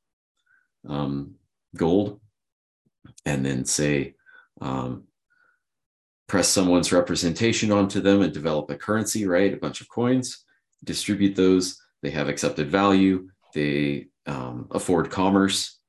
[0.87, 1.35] um,
[1.75, 2.19] gold
[3.25, 4.15] and then say
[4.61, 5.03] um,
[6.27, 9.53] press someone's representation onto them and develop a currency, right?
[9.53, 10.45] A bunch of coins,
[10.83, 11.81] distribute those.
[12.01, 13.29] They have accepted value.
[13.53, 15.79] They um, afford commerce,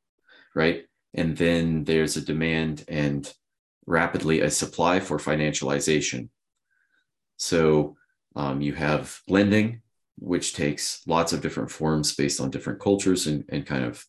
[0.54, 0.84] right?
[1.14, 3.32] And then there's a demand and
[3.86, 6.28] rapidly a supply for financialization.
[7.36, 7.96] So
[8.36, 9.82] um, you have lending,
[10.18, 14.04] which takes lots of different forms based on different cultures and, and kind of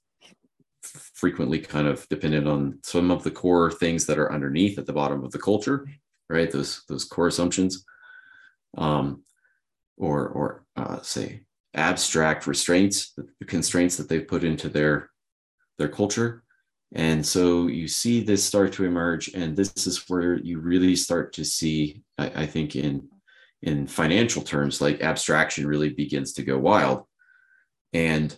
[0.81, 4.93] frequently kind of dependent on some of the core things that are underneath at the
[4.93, 5.87] bottom of the culture
[6.29, 6.51] right?
[6.51, 7.85] Those those core assumptions,
[8.77, 9.23] um,
[9.97, 11.41] or or uh, say
[11.73, 15.09] abstract restraints, the constraints that they've put into their
[15.77, 16.43] their culture.
[16.93, 21.33] And so you see this start to emerge, and this is where you really start
[21.33, 23.09] to see, I, I think, in
[23.63, 27.05] in financial terms, like abstraction really begins to go wild.
[27.93, 28.37] And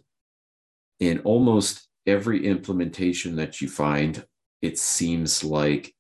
[1.00, 4.24] in almost every implementation that you find,
[4.62, 5.94] it seems like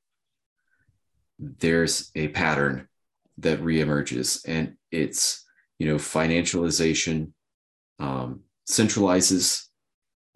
[1.40, 2.88] there's a pattern
[3.40, 5.46] that reemerges and it's
[5.78, 7.32] you know financialization
[8.00, 9.65] um, centralizes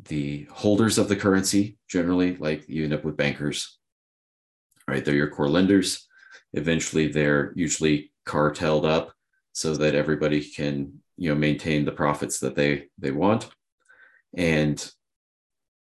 [0.06, 3.80] the holders of the currency generally like you end up with bankers
[4.90, 5.06] right?
[5.06, 6.08] They're your core lenders.
[6.54, 9.14] Eventually they're usually carteled up
[9.54, 13.50] so that everybody can you know maintain the profits that they they want.
[14.36, 14.78] And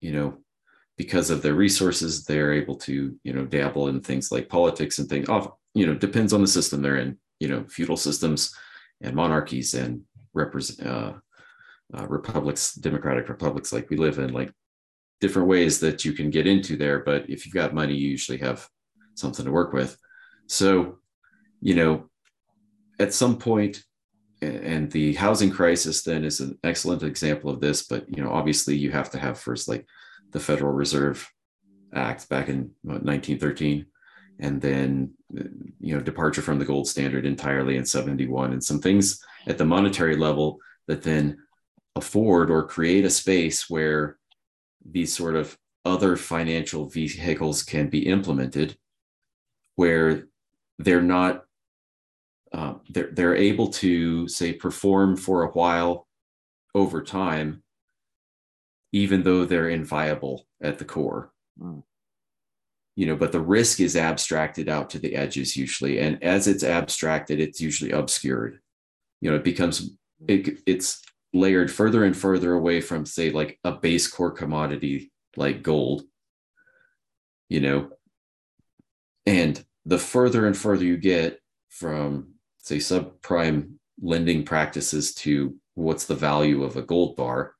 [0.01, 0.37] you know
[0.97, 5.09] because of their resources they're able to you know dabble in things like politics and
[5.09, 8.55] things off you know depends on the system they're in you know feudal systems
[9.01, 10.01] and monarchies and
[10.33, 11.13] represent uh,
[11.97, 14.51] uh, republics democratic republics like we live in like
[15.21, 18.37] different ways that you can get into there but if you've got money you usually
[18.37, 18.67] have
[19.17, 19.97] something to work with.
[20.47, 20.99] So
[21.61, 22.09] you know
[22.99, 23.83] at some point
[24.41, 28.75] and the housing crisis then is an excellent example of this but you know obviously
[28.75, 29.83] you have to have first like
[30.31, 31.27] the federal reserve
[31.95, 33.87] act back in what, 1913
[34.39, 35.11] and then
[35.79, 39.65] you know departure from the gold standard entirely in 71 and some things at the
[39.65, 41.37] monetary level that then
[41.97, 44.17] afford or create a space where
[44.85, 48.77] these sort of other financial vehicles can be implemented
[49.75, 50.27] where
[50.79, 51.45] they're not
[52.53, 56.07] uh, they're, they're able to say perform for a while
[56.75, 57.63] over time
[58.93, 61.31] even though they're inviable at the core
[61.61, 61.81] mm.
[62.95, 66.63] you know but the risk is abstracted out to the edges usually and as it's
[66.63, 68.59] abstracted it's usually obscured
[69.21, 69.91] you know it becomes
[70.27, 71.01] it, it's
[71.37, 76.03] layered further and further away from say like a base core commodity like gold
[77.49, 77.89] you know?
[79.25, 86.15] And the further and further you get from say subprime lending practices to what's the
[86.15, 87.53] value of a gold bar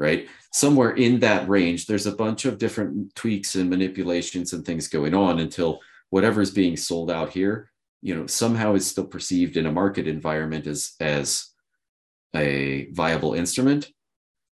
[0.00, 0.28] right?
[0.52, 5.14] Somewhere in that range there's a bunch of different tweaks and manipulations and things going
[5.14, 5.80] on until
[6.10, 10.06] whatever is being sold out here you know somehow is still perceived in a market
[10.06, 11.50] environment as as
[12.34, 13.88] a viable instrument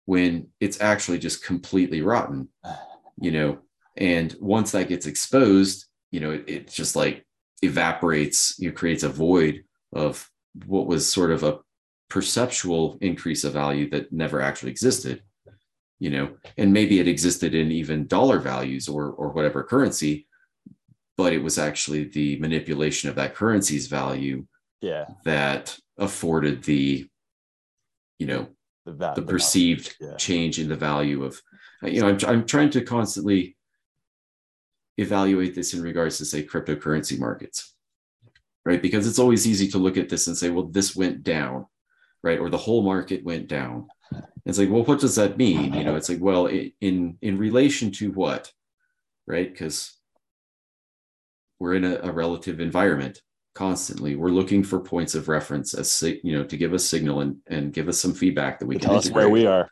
[0.05, 2.49] when it's actually just completely rotten
[3.19, 3.57] you know?
[3.95, 7.25] And once that gets exposed you know it, it just like
[7.61, 9.63] evaporates you know, creates a void
[9.93, 10.29] of
[10.65, 11.59] what was sort of a
[12.09, 15.23] perceptual increase of value that never actually existed
[15.99, 16.37] you know?
[16.59, 20.27] And maybe it existed in even dollar values or or whatever currency
[21.17, 24.45] but it was actually the manipulation of that currency's value
[24.81, 25.05] yeah.
[25.25, 27.07] that afforded the
[28.19, 28.47] you know
[28.85, 30.15] the, va- the perceived yeah.
[30.15, 31.41] change in the value of
[31.83, 33.55] uh, you know I'm, I'm trying to constantly
[34.97, 37.75] evaluate this in regards to say cryptocurrency markets
[38.67, 38.81] right?
[38.81, 41.65] Because it's always easy to look at this and say, well, this went down,
[42.21, 42.37] right?
[42.37, 43.87] Or the whole market went down.
[44.45, 45.73] It's like, well, what does that mean?
[45.73, 48.51] You know, it's like, well, in in relation to what,
[49.25, 49.49] right?
[49.49, 49.97] Because
[51.59, 53.21] we're in a, a, relative environment
[53.57, 54.15] constantly.
[54.15, 57.73] We're looking for points of reference as you know to give us signal and and
[57.73, 59.69] give us some feedback that we to can tell us where we are.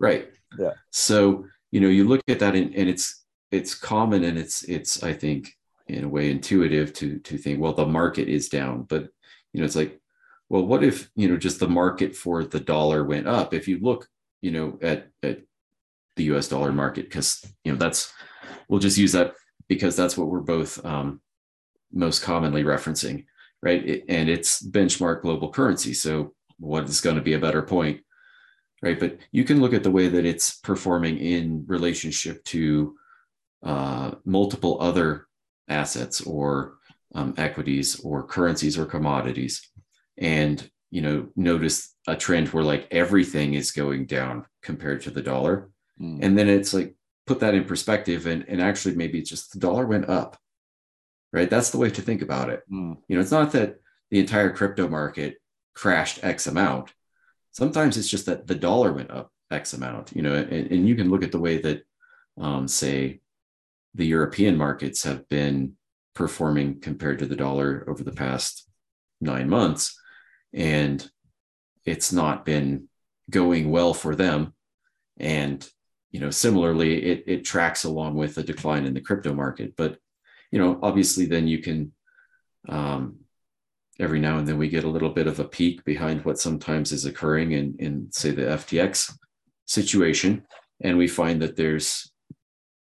[0.00, 0.28] Right.
[0.58, 0.72] Yeah.
[0.90, 5.02] So you know, you look at that and, and it's it's common and it's it's
[5.02, 5.52] I think
[5.88, 9.04] in a way intuitive to to think well the market is down but
[9.52, 10.00] you know it's like
[10.48, 13.78] well what if you know just the market for the dollar went up if you
[13.80, 14.08] look
[14.42, 15.42] you know at at
[16.16, 18.12] the us dollar market because you know that's
[18.68, 19.34] we'll just use that
[19.68, 21.20] because that's what we're both um,
[21.96, 23.24] most commonly referencing
[23.62, 23.84] right?
[23.86, 28.00] It, and it's benchmark global currency so what is going to be a better point
[28.82, 29.00] right?
[29.00, 32.94] But you can look at the way that it's performing in relationship to
[33.62, 35.26] uh, multiple other
[35.68, 36.74] assets or
[37.14, 39.68] um, equities or currencies or commodities.
[40.18, 45.22] And you know notice a trend where like everything is going down compared to the
[45.22, 45.70] dollar.
[46.00, 46.18] Mm.
[46.22, 46.94] and then it's like
[47.26, 50.38] put that in perspective and, and actually maybe it's just the dollar went up
[51.36, 52.96] right that's the way to think about it mm.
[53.08, 53.76] you know it's not that
[54.10, 55.36] the entire crypto market
[55.74, 56.92] crashed x amount
[57.52, 60.96] sometimes it's just that the dollar went up x amount you know and, and you
[60.96, 61.82] can look at the way that
[62.38, 63.20] um, say
[63.96, 65.72] the European markets have been
[66.14, 68.68] performing compared to the dollar over the past
[69.20, 69.98] nine months.
[70.52, 71.08] And
[71.84, 72.88] it's not been
[73.30, 74.54] going well for them.
[75.16, 75.66] And,
[76.10, 79.74] you know, similarly, it, it tracks along with a decline in the crypto market.
[79.76, 79.98] But,
[80.50, 81.92] you know, obviously, then you can,
[82.68, 83.16] um,
[83.98, 86.92] every now and then we get a little bit of a peek behind what sometimes
[86.92, 89.16] is occurring in, in say, the FTX
[89.64, 90.44] situation.
[90.82, 92.10] And we find that there's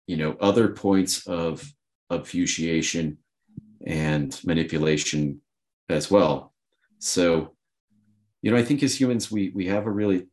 [0.08, 1.64] you know other points of
[2.10, 3.18] obfuscation
[3.86, 5.42] and manipulation
[5.90, 6.54] as well
[7.00, 7.56] so
[8.42, 10.28] you know i think as humans we we have a really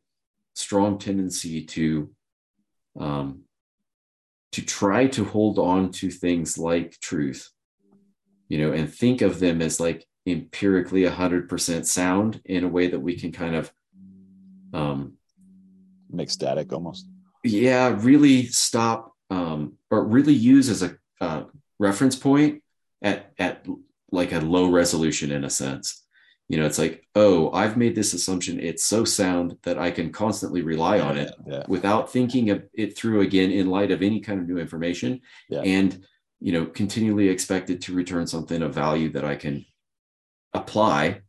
[0.55, 2.11] strong tendency to
[3.01, 3.43] um
[4.53, 7.51] to try to hold on to things like truth
[8.49, 13.01] you know and think of them as like empirically 100% sound in a way that
[13.01, 13.73] we can kind of
[14.73, 15.15] um
[16.11, 17.07] make static almost
[17.43, 21.45] yeah really stop um, or really use as a uh,
[21.79, 22.63] reference point
[23.01, 23.67] at, at
[24.11, 26.02] like a low resolution in a sense.
[26.53, 30.13] You know it's like oh i've made this assumption it's so sound that i can
[30.13, 31.65] constantly rely on it yeah.
[31.67, 35.63] without thinking of it through again in light of any kind of new information Yeah.
[35.63, 36.05] and
[36.41, 39.65] you know continually expect it to return something of value that i can
[40.53, 41.23] apply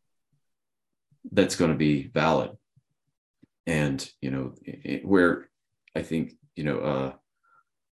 [1.32, 2.52] that's going to be valid
[3.66, 5.50] and you know it, where
[5.96, 7.14] i think you know uh,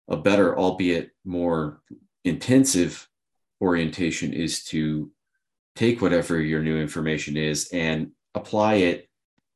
[0.09, 1.81] a better albeit more
[2.22, 3.09] intensive
[3.62, 5.11] orientation is to
[5.75, 9.09] take whatever your new information is and apply it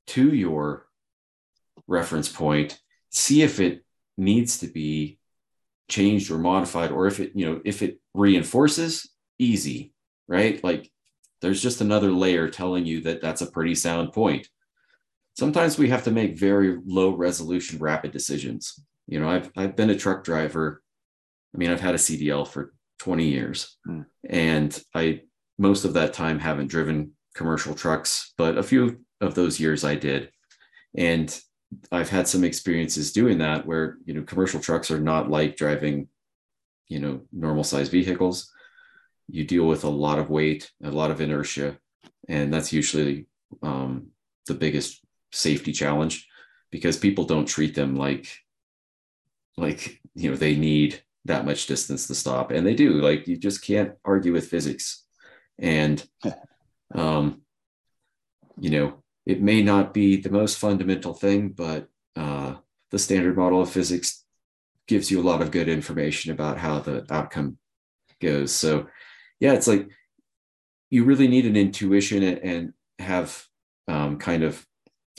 [0.07, 0.87] to your
[1.87, 2.79] reference point
[3.11, 3.85] see if it
[4.16, 5.19] needs to be
[5.89, 9.93] changed or modified or if it you know if it reinforces easy
[10.29, 10.62] right?
[10.62, 10.91] Like
[11.41, 14.47] there's just another layer telling you that that's a pretty sound point.
[15.37, 18.79] Sometimes we have to make very low resolution rapid decisions.
[19.07, 20.83] You know i've i've been a truck driver.
[21.55, 23.77] I mean i've had a cdl for 20 years.
[23.87, 24.03] Hmm.
[24.29, 25.23] and i
[25.59, 29.95] most of that time haven't driven commercial trucks but a few of those years i
[29.95, 30.31] did.
[30.97, 31.39] And
[31.93, 36.09] i've had some experiences doing that where you know commercial trucks are not like driving
[36.89, 38.51] you know normal size vehicles.
[39.31, 41.79] You deal with a lot of weight a lot of inertia
[42.29, 43.27] and that's usually
[43.63, 44.09] um,
[44.47, 45.01] the biggest
[45.33, 46.27] safety challenge
[46.71, 48.29] because people don't treat them like
[49.57, 52.51] like you know they need that much distance to stop.
[52.51, 55.05] And they do like you just can't argue with physics
[55.59, 56.07] and
[56.95, 57.43] um
[58.59, 62.55] you know it may not be the most fundamental thing but uh
[62.91, 64.25] the standard model of physics
[64.87, 67.59] gives you a lot of good information about how the outcome
[68.21, 68.53] goes.
[68.53, 68.87] So
[69.41, 69.89] yeah it's like
[70.91, 73.45] you really need an intuition and have
[73.89, 74.67] um, kind of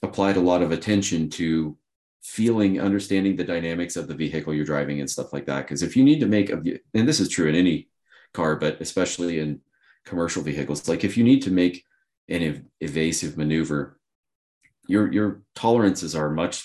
[0.02, 1.78] applied a lot of attention to
[2.22, 5.66] feeling understanding the dynamics of the vehicle you're driving and stuff like that.
[5.66, 6.62] Because if you need to make a
[6.94, 7.88] and this is true in any
[8.34, 9.60] car but especially in
[10.10, 10.90] commercial vehicles.
[10.90, 11.86] Like if you need to make
[12.28, 14.00] an ev- evasive maneuver
[14.88, 16.56] your your tolerances are much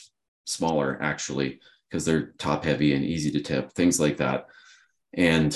[0.47, 4.47] smaller actually because they're top heavy and easy to tip things like that.
[5.13, 5.53] And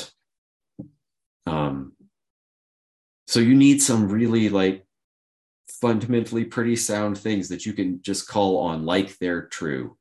[1.46, 1.92] um
[3.26, 4.84] so you need some really like
[5.80, 9.96] fundamentally pretty sound things that you can just call on like they're true.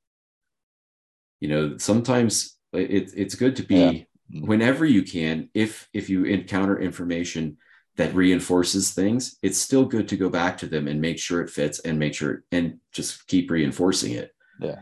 [1.39, 4.41] You know sometimes it, it's good to be Yeah.
[4.51, 7.57] whenever you can if if you encounter information
[7.97, 11.49] that reinforces things it's still good to go back to them and make sure it
[11.49, 14.75] fits and make sure and just keep reinforcing it Yeah.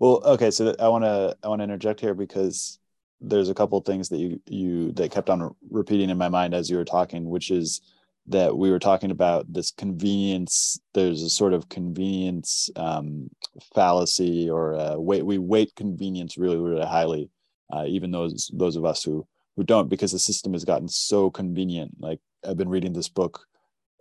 [0.00, 2.78] Well, okay, so I want to I want to interject here because
[3.20, 6.70] there's a couple things that you you that kept on repeating in my mind as
[6.70, 7.82] you were talking, which is
[8.26, 10.80] that we were talking about this convenience.
[10.94, 13.28] There's a sort of convenience um,
[13.74, 17.28] fallacy, or uh, wait, we weight convenience really, really highly,
[17.70, 19.26] uh, even those those of us who
[19.56, 21.96] who don't, because the system has gotten so convenient.
[22.00, 23.46] Like I've been reading this book,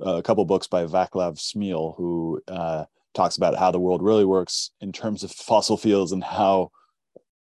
[0.05, 4.25] uh, a couple books by Vaclav Smil, who uh, talks about how the world really
[4.25, 6.71] works in terms of fossil fuels and how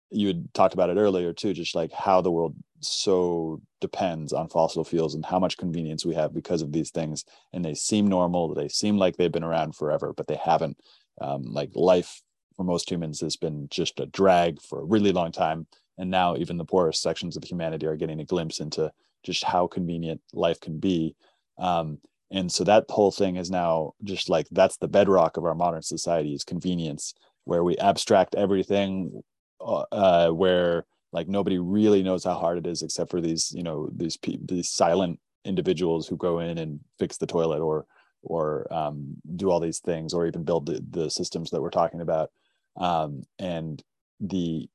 [0.09, 4.47] you had talked about it earlier too, just like how the world so depends on
[4.47, 7.25] fossil fuels and how much convenience we have because of these things.
[7.53, 10.77] And they seem normal, they seem like they've been around forever, but they haven't.
[11.19, 12.21] Um, like life
[12.55, 15.67] for most humans has been just a drag for a really long time.
[15.97, 18.91] And now even the poorest sections of humanity are getting a glimpse into
[19.24, 21.15] just how convenient life can be.
[21.57, 21.99] Um,
[22.32, 25.82] and so that whole thing is now just like that's the bedrock of our modern
[25.82, 27.13] society is convenience
[27.45, 29.24] where we abstract everything
[29.61, 33.63] uh, uh, where like nobody really knows how hard it is except for these you
[33.63, 37.86] know these these silent individuals who go in and fix the toilet or
[38.24, 42.01] or um, do all these things or even build the, the systems that we're talking
[42.01, 42.30] about
[42.76, 43.82] um, and
[44.20, 44.68] the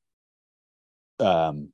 [1.19, 1.69] um,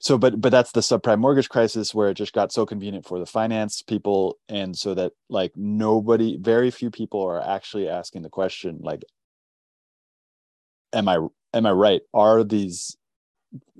[0.00, 3.18] so but but that's the subprime mortgage crisis where it just got so convenient for
[3.18, 8.30] the finance people and so that like nobody very few people are actually asking the
[8.30, 9.04] question like
[10.92, 11.18] am i
[11.54, 12.00] am i right?
[12.14, 12.96] Are these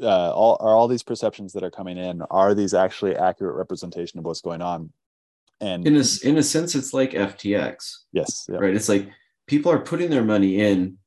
[0.02, 4.18] uh all are all these perceptions that are coming in are these actually accurate representation
[4.18, 4.92] of what's going on?
[5.62, 8.74] And in a, in a sense it's like ftx yes yeah, right?
[8.74, 9.08] It's like
[9.46, 10.98] people are putting their money in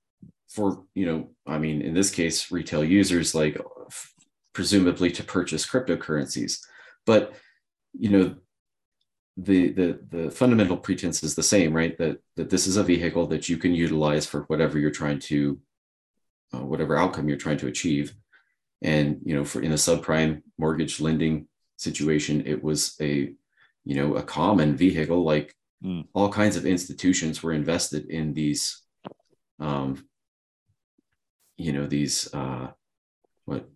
[0.49, 3.57] for you know i mean in this case retail users like
[4.53, 6.59] presumably to purchase cryptocurrencies.
[7.05, 7.33] But
[7.93, 8.35] you know
[9.37, 11.97] the the the fundamental pretense is the same right?
[11.97, 15.59] That that this is a vehicle that you can utilize for whatever you're trying to
[16.53, 18.13] uh, whatever outcome you're trying to achieve.
[18.81, 21.47] And you know for in a subprime mortgage lending
[21.77, 23.33] situation it was a
[23.85, 25.23] you know a common vehicle.
[25.23, 26.07] Like Mm.
[26.13, 28.81] all kinds of institutions were invested in these
[29.59, 30.07] um
[31.57, 32.71] you know these uh
[33.43, 33.69] what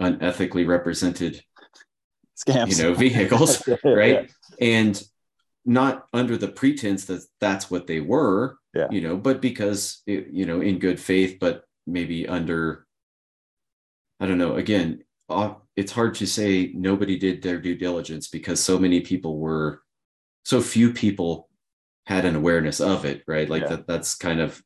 [0.00, 1.42] unethically represented
[2.36, 4.30] scams you know vehicles Yeah, right
[4.60, 5.02] and
[5.66, 8.88] not under the pretense that that's what they were Yeah.
[8.90, 12.86] you know but because it, you know in good faith but maybe under
[14.20, 18.58] i don't know again uh, it's hard to say nobody did their due diligence because
[18.58, 19.82] so many people were
[20.44, 21.48] so few people
[22.06, 23.68] had an awareness of it right like Yeah.
[23.76, 24.62] that that's kind of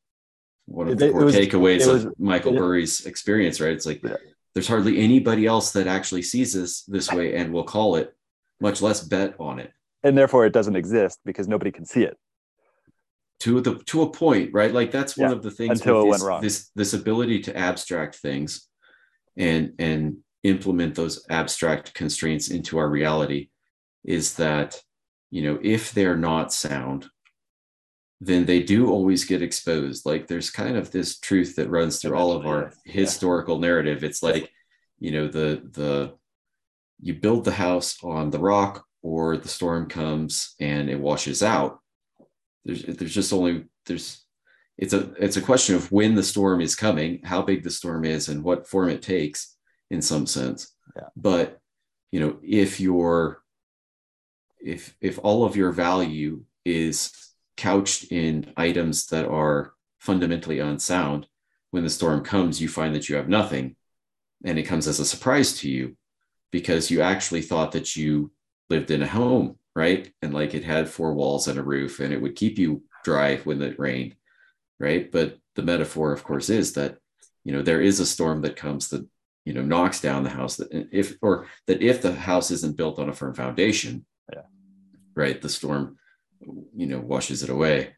[0.67, 3.85] one of the it core was- takeaways it of michael it- burry's experience right it's
[3.87, 4.17] like Yeah.
[4.55, 8.15] There's hardly anybody else that actually sees this this way and will call it
[8.61, 9.73] much less bet on it.
[10.03, 12.17] And therefore it doesn't exist because nobody can see it.
[13.41, 14.73] To the to a point right?
[14.73, 16.41] Like that's one Yeah, of the things until this, went wrong.
[16.43, 18.69] this this ability to abstract things
[19.37, 23.49] and and implement those abstract constraints into our reality
[24.05, 24.81] is that
[25.31, 27.07] you know if they're not sound
[28.21, 30.07] then they do always get exposed.
[30.07, 34.05] Like there's kind of this truth that runs through all of our historical narrative.
[34.05, 34.51] It's like
[34.99, 36.15] you know the the
[37.01, 41.81] you build the house on the rock or the storm comes and it washes out.
[42.65, 44.25] There's there's just only there's
[44.79, 48.05] it's a it's a question of when the storm is coming how big the storm
[48.05, 49.57] is and what form it takes
[49.91, 50.73] in some sense.
[50.97, 51.09] Yeah.
[51.17, 51.59] but
[52.13, 53.43] you know if your
[54.65, 57.13] if if all of your value is
[57.57, 61.27] couched in items that are fundamentally unsound
[61.71, 63.77] when the storm comes you find that you have nothing
[64.45, 65.97] and it comes as a surprise to you
[66.51, 68.31] because you actually thought that you
[68.71, 72.13] lived in a home right and like it had four walls and a roof and
[72.13, 74.15] it would keep you dry when it rained
[74.79, 76.99] right but the metaphor of course is that
[77.45, 79.07] you know there is a storm that comes that
[79.45, 82.99] you know knocks down the house that if or that if the house isn't built
[82.99, 84.43] on a firm foundation Yeah.
[85.15, 85.99] right the storm
[86.75, 87.95] you know washes it away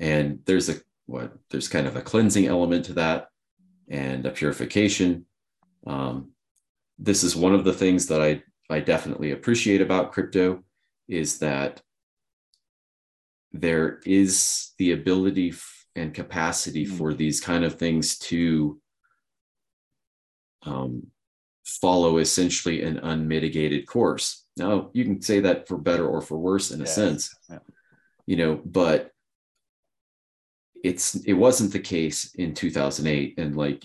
[0.00, 0.76] and there's a
[1.06, 3.28] what there's kind of a cleansing element to that
[3.88, 5.26] and a purification
[5.86, 6.30] um,
[6.98, 10.62] this is one of the things that i i definitely appreciate about crypto
[11.08, 11.82] is that
[13.52, 15.52] there is the ability
[15.94, 16.96] and capacity Mm.
[16.96, 18.80] for these kind of things to
[20.64, 21.08] um,
[21.64, 24.46] follow essentially an unmitigated course.
[24.56, 27.58] Now, you can say that for better or for worse in a sense, Yeah.
[28.32, 29.10] You know, but
[30.82, 33.84] it's it wasn't the case in 2008 and like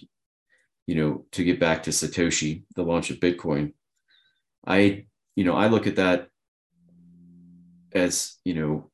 [0.86, 3.74] you know to get back to satoshi the launch of bitcoin
[4.66, 6.30] i you know i look at that
[7.94, 8.90] as you know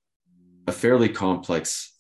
[0.68, 1.94] a fairly complex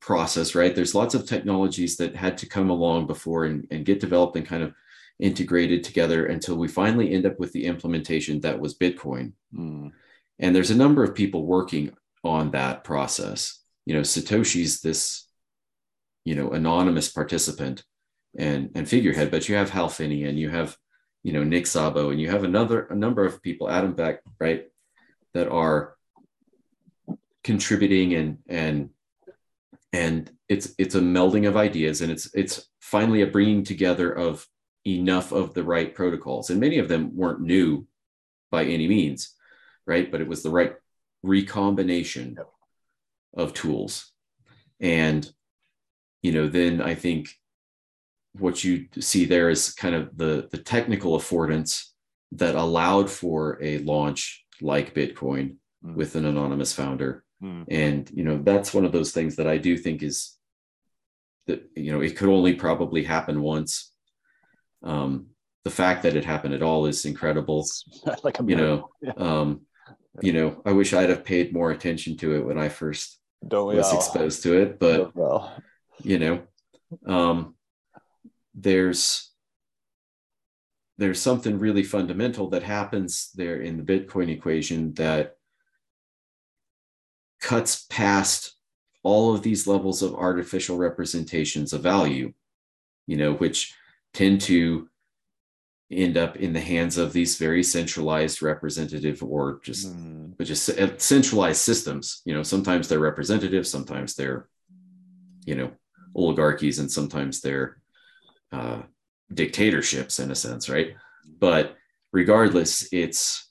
[0.00, 0.74] process right?
[0.74, 4.46] There's lots of technologies that had to come along before and, and get developed and
[4.46, 4.74] kind of
[5.20, 9.32] integrated together until we finally end up with the implementation that was bitcoin.
[9.54, 9.92] Mm.
[10.40, 11.92] and there's a number of people working
[12.24, 13.60] on that process.
[13.86, 15.26] You know satoshi's this
[16.24, 17.84] you know anonymous participant
[18.38, 20.76] and and figurehead but you have hal finney and you have
[21.22, 24.68] you know nick szabo and you have another a number of people adam back right
[25.34, 25.96] that are
[27.44, 28.90] contributing and and
[29.92, 34.46] and it's it's a melding of ideas and it's it's finally a bringing together of
[34.86, 36.50] enough of the right protocols.
[36.50, 37.86] And many of them weren't new
[38.50, 39.34] by any means
[39.86, 40.74] right but it was the right
[41.22, 42.48] recombination Yep.
[43.34, 44.12] of tools
[44.80, 45.30] and
[46.22, 47.28] you know then i think
[48.38, 51.90] what you see there is kind of the the technical affordance
[52.32, 55.96] that allowed for a launch like bitcoin Mm.
[55.96, 57.64] with an anonymous founder Mm.
[57.68, 60.38] and you know that's one of those things that i do think is
[61.48, 63.92] that you know it could only probably happen once
[64.84, 65.26] um
[65.64, 67.66] the fact that it happened at all is incredible
[68.24, 69.62] like you know um
[70.20, 73.74] you know i wish i'd have paid more attention to it when i first don't
[73.74, 73.96] was all?
[73.96, 75.56] exposed to it but well,
[76.02, 76.42] you know
[77.06, 77.54] um
[78.54, 79.30] there's
[80.98, 85.36] there's something really fundamental that happens there in the bitcoin equation that
[87.40, 88.54] cuts past
[89.02, 92.32] all of these levels of artificial representations of value
[93.06, 93.74] you know which
[94.12, 94.88] tend to
[95.92, 100.70] end up in the hands of these very centralized representative or just mm, but just
[101.00, 102.22] centralized systems.
[102.24, 104.48] You know, sometimes they're representative, sometimes they're,
[105.44, 105.70] you know,
[106.14, 107.78] oligarchies, and sometimes they're
[108.52, 108.82] uh,
[109.32, 110.94] dictatorships in a sense, right?
[111.38, 111.76] But
[112.12, 113.50] regardless, it's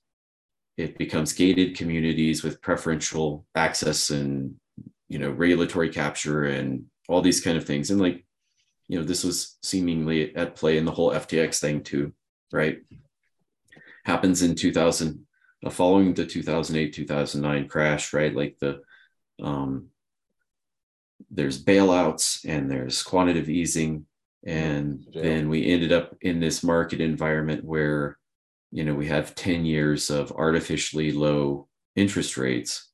[0.77, 4.55] it becomes gated communities with preferential access and
[5.09, 7.91] you know regulatory capture and all these kind of things.
[7.91, 8.25] And like,
[8.87, 12.13] you know, this was seemingly at play in the whole FTX thing too,
[12.53, 12.79] right?
[14.05, 15.25] Happens in 2000
[15.63, 18.35] uh, following the 2008 2009 crash right?
[18.35, 18.81] Like the
[19.41, 19.89] um
[21.29, 24.05] there's bailouts and there's quantitative easing.
[24.43, 25.23] And Jail.
[25.23, 28.17] then we ended up in this market environment where
[28.71, 32.87] you know we have 10 years of artificially low interest rates.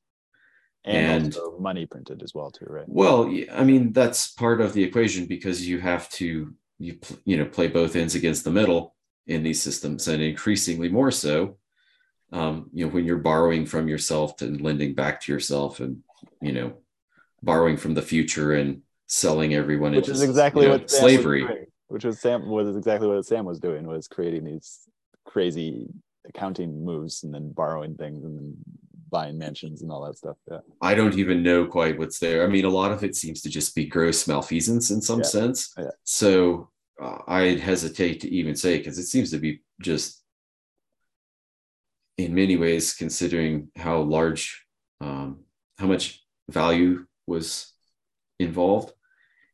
[0.84, 2.84] And, and also money printed as well too right?
[2.86, 7.44] Well i mean that's part of the equation because you have to you you know
[7.44, 8.94] play both ends against the middle
[9.28, 11.56] in these systems and increasingly more so
[12.32, 15.98] um, you know when you're borrowing from yourself and lending back to yourself and
[16.40, 16.72] you know
[17.42, 21.46] borrowing from the future and selling everyone which into is exactly you know, what slavery
[21.88, 24.80] which was sam was exactly what sam was doing was creating these
[25.24, 25.86] crazy
[26.26, 28.54] accounting moves and then borrowing things and then
[29.10, 32.46] buying mansions and all that stuff yeah i don't even know quite what's there i
[32.46, 35.24] mean a lot of it seems to just be gross malfeasance in some Yeah.
[35.26, 35.90] sense Yeah.
[36.04, 36.68] so
[37.00, 40.22] uh, i'd hesitate to even say because it seems to be just
[42.16, 44.64] in many ways considering how large
[45.00, 45.40] um,
[45.78, 47.72] how much value was
[48.40, 48.92] involved.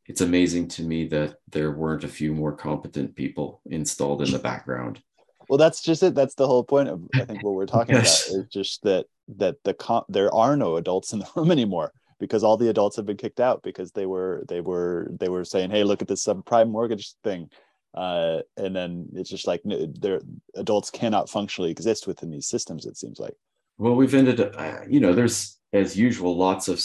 [0.07, 4.39] It's amazing to me that there weren't a few more competent people installed in the
[4.39, 5.01] background.
[5.47, 6.15] Well that's just it.
[6.15, 8.27] That's the whole point of i think what we're talking Yes.
[8.29, 9.05] about is just that
[9.37, 12.95] that the com- there are no adults in the room anymore because all the adults
[12.95, 16.07] have been kicked out because they were they were they were saying hey look at
[16.07, 17.49] this subprime mortgage thing
[17.93, 20.19] uh, and then it's just like their
[20.55, 23.33] adults cannot functionally exist within these systems it seems like
[23.77, 26.83] Well, we've ended, uh, you know, there's as usual lots of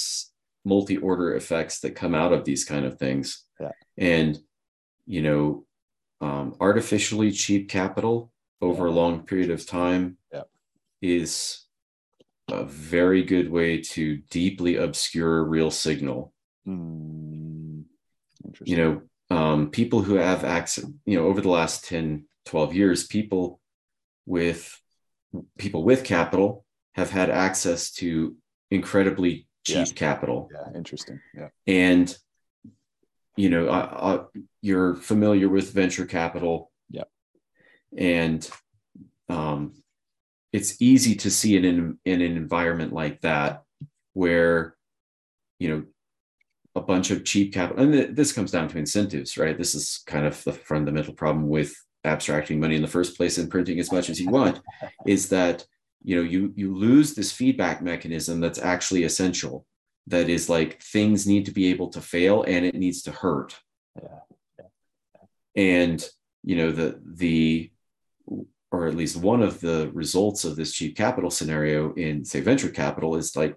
[0.64, 3.44] multi-order effects that come out of these kind of things.
[3.60, 3.70] Yeah.
[3.96, 4.38] And,
[5.06, 5.64] you know,
[6.20, 10.42] um, artificially cheap capital over a long period of time Yeah.
[11.00, 11.66] is
[12.52, 16.32] a very good way to deeply obscure real signal.
[16.66, 17.86] Interesting
[18.64, 19.02] You know,
[19.36, 23.60] um, people who have access, you know, over the last 10, 12 years, people
[24.26, 24.80] with
[25.58, 28.36] people with capital have had access to
[28.70, 29.94] incredibly cheap Yeah.
[29.94, 32.16] capital yeah interesting yeah and
[33.36, 33.80] you know I,
[34.14, 34.20] I,
[34.60, 37.04] you're familiar with venture capital Yeah.
[37.96, 38.48] and
[39.28, 39.79] um,
[40.52, 43.62] it's easy to see it in, in an environment like that
[44.14, 44.76] where
[45.58, 45.84] you know
[46.74, 49.58] a bunch of cheap capital and th- this comes down to incentives right?
[49.58, 51.74] This is kind of the fundamental problem with
[52.04, 54.60] abstracting money in the first place and printing as much as you want
[55.06, 55.64] is that
[56.02, 59.66] you know you you lose this feedback mechanism that's actually essential
[60.06, 63.58] that is like things need to be able to fail and it needs to hurt.
[64.00, 64.64] Yeah.
[65.56, 66.08] And
[66.42, 67.70] you know the the
[68.72, 72.68] or at least one of the results of this cheap capital scenario in say venture
[72.68, 73.56] capital is like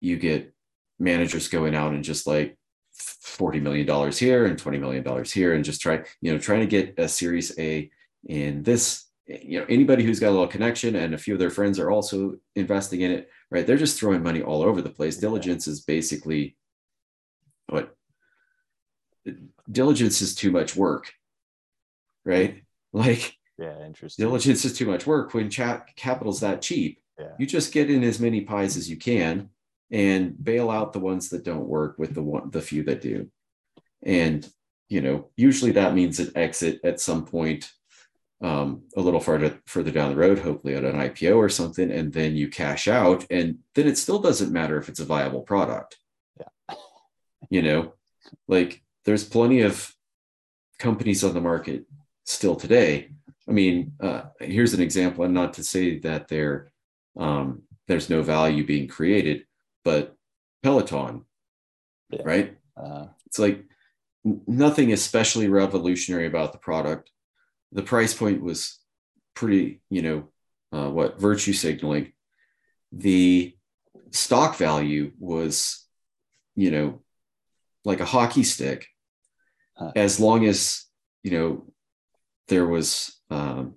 [0.00, 0.52] you get
[0.98, 2.56] managers going out and just like
[2.92, 6.60] 40 million dollars here and 20 million dollars here and just try you know trying
[6.60, 7.90] to get a series a
[8.26, 11.50] in this you know anybody who's got a little connection and a few of their
[11.50, 13.66] friends are also investing in it right?
[13.66, 15.18] They're just throwing money all over the place.
[15.18, 16.56] Diligence is basically
[17.68, 17.94] what
[19.70, 21.12] diligence is too much work
[22.24, 22.62] right?
[22.94, 24.24] Like yeah interesting.
[24.24, 27.00] Diligence is too much work when chat capital's that cheap.
[27.18, 27.32] Yeah.
[27.38, 29.50] You just get in as many pies as you can
[29.90, 33.28] and bail out the ones that don't work with the one the few that do.
[34.02, 34.48] And
[34.88, 37.70] you know usually that means an exit at some point
[38.42, 42.12] um, a little further further down the road hopefully at an ipo or something and
[42.12, 45.96] then you cash out and then it still doesn't matter if it's a viable product.
[46.38, 46.76] Yeah.
[47.50, 47.94] you know
[48.48, 49.94] like there's plenty of
[50.78, 51.84] companies on the market
[52.24, 53.10] still today
[53.48, 56.72] i mean uh, here's an example and not to say that they're
[57.16, 59.44] um, there's no value being created
[59.84, 60.16] but
[60.62, 61.24] peloton
[62.10, 62.22] Yeah.
[62.24, 63.64] right uh, it's like
[64.46, 67.10] nothing especially revolutionary about the product
[67.72, 68.78] the price point was
[69.34, 70.28] pretty you know
[70.72, 72.12] uh, what virtue signaling
[72.92, 73.54] the
[74.10, 75.86] stock value was
[76.54, 77.00] you know
[77.84, 78.86] like a hockey stick
[79.74, 79.90] Huh.
[79.96, 80.84] as long as
[81.24, 81.64] you know
[82.48, 83.74] there was um,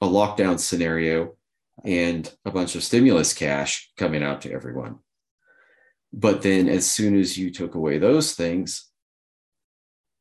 [0.00, 1.36] a lockdown scenario
[1.84, 4.98] and a bunch of stimulus cash coming out to everyone.
[6.12, 8.88] But then as soon as you took away those things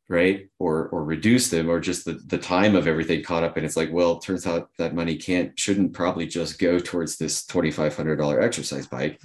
[0.08, 3.66] right or or reduce them or just the, the time of everything caught up and
[3.66, 8.44] it's like well turns out that money can't shouldn't probably just go towards this $2500
[8.44, 9.20] exercise bike.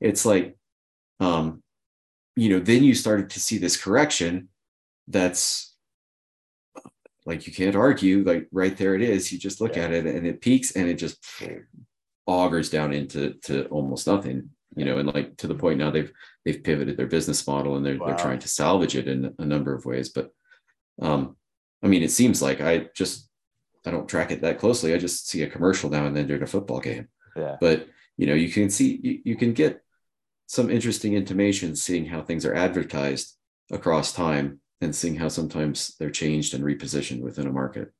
[0.00, 0.56] It's like
[1.20, 1.62] um
[2.36, 4.48] you know then you started to see this correction
[5.06, 5.67] that's
[7.28, 9.84] like you can't argue like right there it is you just look Yeah.
[9.84, 11.16] at it and it peaks and it just
[12.28, 16.12] augers down into to almost nothing you know and like to the point now they've
[16.44, 18.06] they've pivoted their business model and they're Wow.
[18.06, 20.30] they're trying to salvage it in a number of ways but
[21.00, 21.36] um
[21.82, 23.28] i mean it seems like i just
[23.86, 26.42] i don't track it that closely i just see a commercial now and then during
[26.42, 29.80] a football game yeah but you know you can see you, you can get
[30.46, 33.36] some interesting intimation seeing how things are advertised
[33.70, 37.92] across time and seeing how sometimes they're changed and repositioned within a market.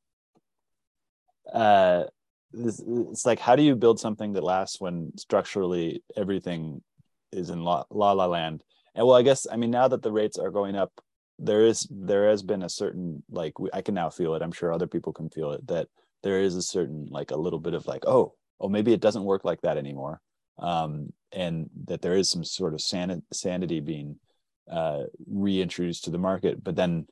[1.52, 2.04] Uh
[2.52, 6.82] this, it's like how do you build something that lasts when structurally everything
[7.32, 8.62] is in la la, la land?
[8.94, 10.92] And well i guess i mean now that the rates are going up
[11.38, 14.42] there is there has been a certain like i can now feel it.
[14.42, 15.88] I'm sure other people can feel it that
[16.22, 19.24] there is a certain like a little bit of like oh oh maybe it doesn't
[19.24, 20.20] work like that anymore.
[20.58, 24.18] Um, and that there is some sort of san- sanity being
[24.70, 26.62] uh, reintroduced to the market.
[26.62, 27.06] But then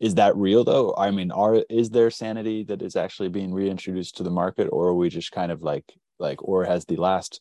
[0.00, 0.94] is that real though?
[0.96, 4.88] I mean are is there sanity that is actually being reintroduced to the market or
[4.88, 5.84] are we just kind of like
[6.18, 7.40] like or has the last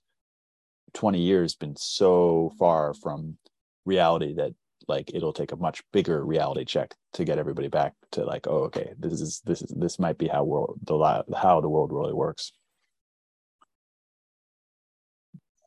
[0.93, 3.37] 20 years been so far from
[3.85, 4.53] reality that
[4.87, 8.63] like it'll take a much bigger reality check to get everybody back to like oh
[8.65, 12.13] okay this is this is this might be how world the how the world really
[12.13, 12.51] works?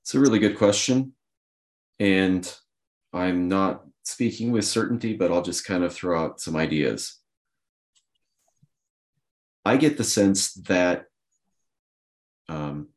[0.02, 1.14] It's a really good question.
[1.98, 2.50] And
[3.12, 7.20] i'm not speaking with certainty but i'll just kind of throw out some ideas.
[9.66, 11.06] I get the sense that
[12.48, 12.90] um,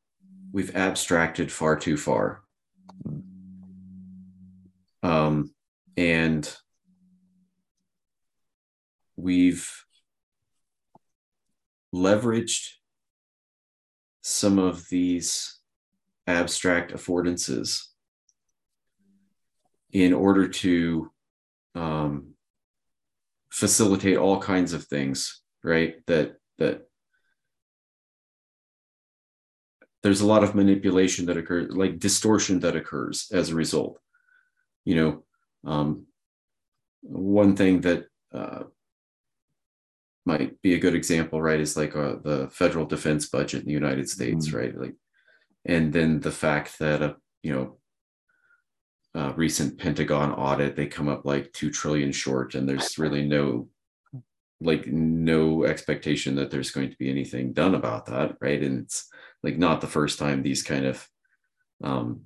[0.52, 2.44] we've abstracted far too far.
[5.02, 5.52] Um,
[5.98, 6.48] and
[9.16, 9.68] we've
[11.92, 12.74] leveraged
[14.22, 15.60] some of these
[16.28, 17.89] abstract affordances
[19.92, 21.12] in order to
[21.76, 22.34] um,
[23.52, 26.88] facilitate all kinds of things right that that
[30.04, 34.00] there's a lot of manipulation that occurs like distortion that occurs as a result
[34.86, 35.24] you know
[35.66, 36.06] um,
[37.02, 38.64] one thing that uh,
[40.30, 43.74] might be a good example, right, is like uh, the federal defense budget in the
[43.74, 44.58] United States, mm-hmm.
[44.58, 44.78] right?
[44.78, 44.96] Like,
[45.66, 47.79] and then the fact that a you know
[49.20, 53.68] a recent Pentagon audit they come up like two trillion short, and there's really no
[54.62, 58.62] like no expectation that there's going to be anything done about that, right?
[58.62, 59.10] And it's
[59.42, 61.08] like not the first time these kind of
[61.84, 62.22] um,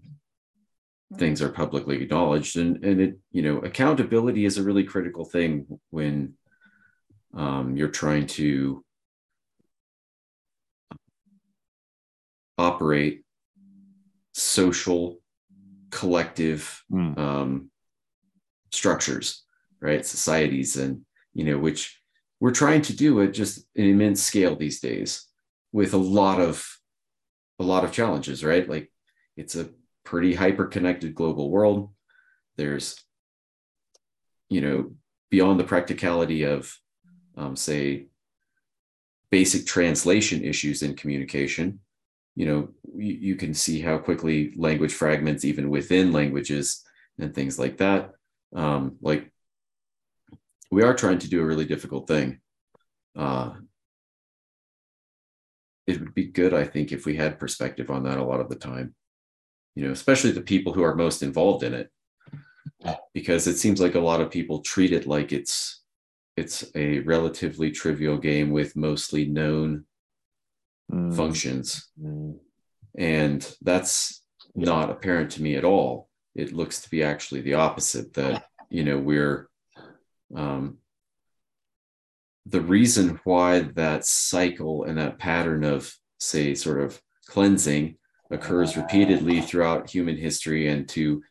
[1.17, 5.79] things are publicly acknowledged and and it you know accountability is a really critical thing
[5.91, 6.33] when
[7.35, 8.83] um, you're trying to
[12.57, 13.23] operate
[14.33, 15.19] social
[15.93, 17.17] collective mm.
[17.17, 17.69] um,
[18.71, 19.43] structures
[19.79, 21.01] right societies and
[21.33, 22.01] you know which
[22.39, 25.27] we're trying to do at just an immense scale these days
[25.71, 26.67] with a lot of
[27.59, 28.91] a lot of challenges right like
[29.37, 29.69] it's a
[30.03, 31.89] pretty hyper connected global world.
[32.57, 33.03] There's,
[34.49, 34.91] you know,
[35.31, 36.75] beyond the practicality of,
[37.35, 38.07] um, say,
[39.31, 41.79] basic translation issues in communication,
[42.35, 46.83] you know, you, you can see how quickly language fragments, even within languages
[47.19, 48.11] and things like that.
[48.55, 49.31] Um, like,
[50.71, 52.39] we are trying to do a really difficult thing.
[53.15, 53.51] Uh,
[55.85, 58.49] it would be good, I think, if we had perspective on that a lot of
[58.49, 58.95] the time
[59.75, 61.89] you know, especially the people who are most involved in it,
[63.13, 65.81] because it seems like a lot of people treat it like it's
[66.35, 69.85] it's a relatively trivial game with mostly known
[70.93, 71.15] mm.
[71.15, 72.37] functions, mm.
[72.97, 74.23] and that's
[74.55, 76.09] not apparent to me at all.
[76.35, 78.13] It looks to be actually the opposite.
[78.13, 79.49] That you know we're
[80.35, 80.77] um,
[82.45, 87.97] the reason why that cycle and that pattern of say sort of cleansing
[88.31, 91.21] occurs repeatedly throughout human history and to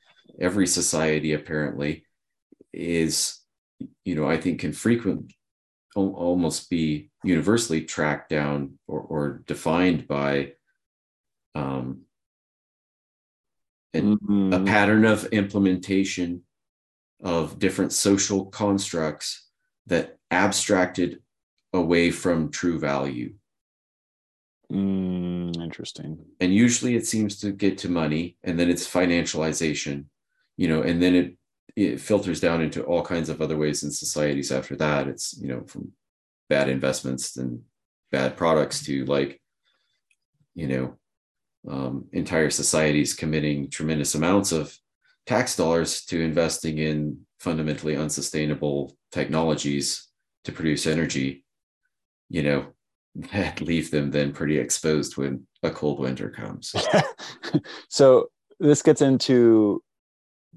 [0.40, 2.04] every society apparently
[2.72, 3.40] is
[4.04, 5.36] you know i think can frequently
[5.94, 10.52] almost be universally tracked down or, or defined by
[11.54, 12.02] um,
[13.92, 14.52] an, mm-hmm.
[14.52, 16.42] a pattern of implementation
[17.22, 19.48] of different social constructs
[19.86, 21.20] that abstracted
[21.72, 23.32] away from true value
[24.72, 26.18] Mm, interesting.
[26.40, 30.06] And usually it seems to get to money and then it's financialization,
[30.56, 31.36] you know, and then it
[31.76, 35.08] it filters down into all kinds of other ways in societies after that.
[35.08, 35.92] It's, you know, from
[36.48, 37.62] bad investments and
[38.10, 39.40] bad products to like,
[40.54, 40.98] you know,
[41.68, 44.76] um, entire societies committing tremendous amounts of
[45.26, 50.08] tax dollars to investing in fundamentally unsustainable technologies
[50.44, 51.44] to produce energy,
[52.28, 52.66] you know,
[53.32, 56.74] that leave them then pretty exposed when a cold winter comes.
[57.88, 59.82] so this gets into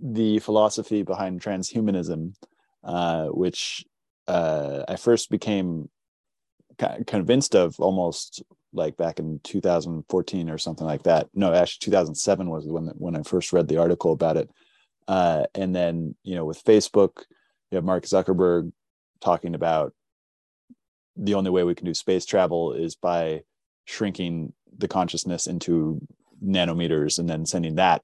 [0.01, 2.33] the philosophy behind transhumanism,
[2.83, 3.85] uh, which
[4.27, 5.89] uh, I first became
[7.07, 8.43] convinced of almost
[8.73, 11.29] like back in 2014 or something like that.
[11.33, 14.49] No, actually 2007 was when when I first read the article about it.
[15.07, 17.23] Uh, and then you know with Facebook,
[17.71, 18.71] you have Mark Zuckerberg
[19.21, 19.93] talking about
[21.15, 23.41] the only way we can do space travel is by
[23.85, 26.01] shrinking the consciousness into
[26.43, 28.01] nanometers and then sending that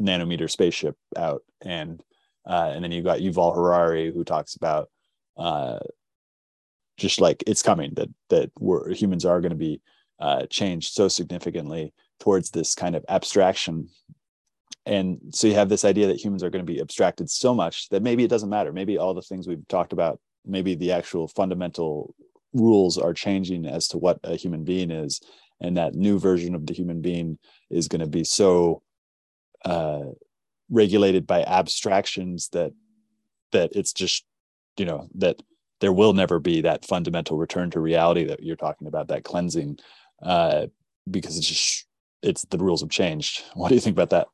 [0.00, 1.42] nanometer spaceship out.
[1.62, 2.02] And
[2.46, 4.88] uh, and then you got Yuval Harari who talks about
[5.36, 5.78] uh,
[6.96, 9.80] just like it's coming that that we're, humans are going to be
[10.18, 13.88] uh, changed so significantly towards this kind of abstraction.
[14.86, 17.88] And so you have this idea that humans are going to be abstracted so much
[17.90, 18.72] that maybe it doesn't matter.
[18.72, 22.14] Maybe all the things we've talked about maybe the actual fundamental
[22.52, 25.20] rules are changing as to what a human being is.
[25.60, 27.38] And that new version of the human being
[27.68, 28.82] is going to be so
[29.64, 30.02] uh,
[30.70, 32.72] regulated by abstractions that
[33.52, 34.24] that it's just
[34.76, 35.42] you know that
[35.80, 39.78] there will never be that fundamental return to reality that you're talking about that cleansing
[40.22, 40.66] uh,
[41.10, 41.86] because it's just
[42.22, 43.42] it's the rules have changed.
[43.54, 44.28] What do you think about that?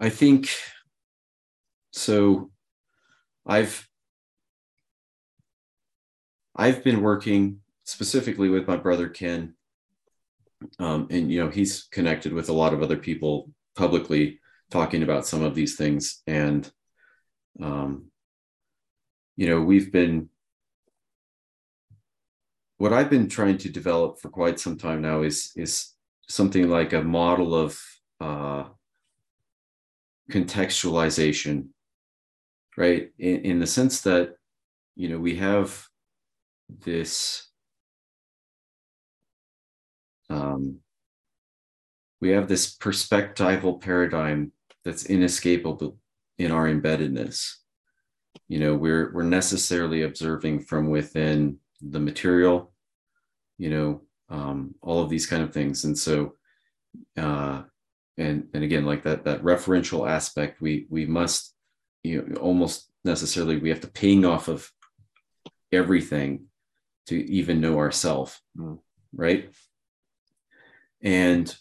[0.00, 0.48] I think
[1.94, 2.50] so
[3.46, 3.88] i've
[6.56, 9.54] i've been working specifically with my brother ken.
[10.78, 15.26] Um, and you know he's connected with a lot of other people publicly talking about
[15.26, 16.22] some of these things.
[16.26, 16.70] And
[17.60, 18.06] um,
[19.36, 20.28] you know we've been
[22.78, 25.92] what i've been trying to develop for quite some time now is is
[26.28, 27.80] something like a model of
[28.20, 28.64] uh,
[30.30, 31.68] contextualization
[32.76, 33.10] right?
[33.18, 34.34] In, in the sense that
[34.96, 35.86] you know we have
[36.84, 37.48] this
[40.30, 40.78] um,
[42.20, 44.52] we have this perspectival paradigm
[44.84, 45.98] that's inescapable
[46.38, 47.54] in our embeddedness.
[48.48, 52.72] You know we're we're necessarily observing from within the material
[53.58, 55.84] you know um, all of these kind of things.
[55.84, 56.34] And so
[57.16, 57.62] uh,
[58.16, 61.54] and and again like that that referential aspect we we must
[62.02, 64.70] you know almost necessarily we have to ping off of
[65.72, 66.46] everything
[67.06, 68.78] to even know ourself mm.
[69.14, 69.50] right
[71.04, 71.54] and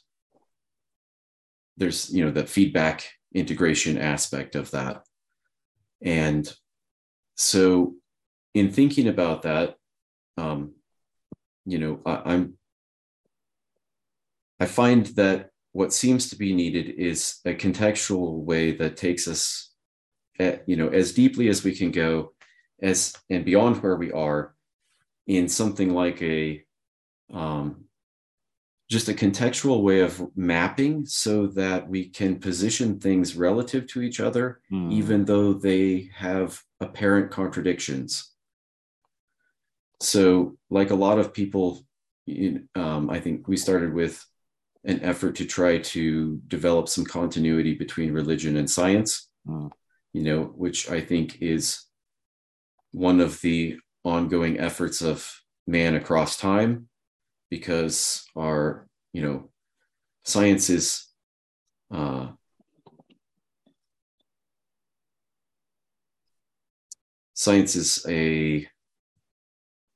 [1.77, 5.03] there's you know the feedback integration aspect of that.
[6.01, 6.51] And
[7.35, 7.95] so
[8.53, 9.75] in thinking about that
[10.37, 10.73] um
[11.65, 12.57] you know I, i'm
[14.59, 19.71] i find that what seems to be needed is a contextual way that takes us
[20.39, 22.33] at, you know as deeply as we can go
[22.81, 24.55] as and beyond where we are
[25.25, 26.63] in something like a
[27.33, 27.82] um,
[28.89, 34.19] just a contextual way of mapping so that we can position things relative to each
[34.19, 34.91] other, mm.
[34.91, 38.31] even though they have apparent contradictions.
[40.01, 41.85] So, like a lot of people,
[42.75, 44.23] um, I think we started with
[44.83, 49.71] an effort to try to develop some continuity between religion and science, mm.
[50.11, 51.85] you know, which I think is
[52.91, 55.27] one of the ongoing efforts of
[55.65, 56.89] man across time
[57.53, 59.47] because our you know
[60.25, 61.05] science is
[61.93, 62.29] uh,
[67.35, 68.67] science is a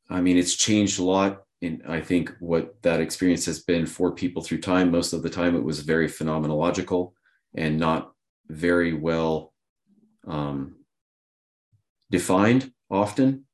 [0.07, 4.11] i mean it's changed a lot in i think what that experience has been for
[4.11, 4.91] people through time.
[4.91, 7.13] Most of the time it was very phenomenological
[7.55, 8.11] and not
[8.49, 9.51] very well
[10.27, 10.75] um,
[12.11, 13.46] defined often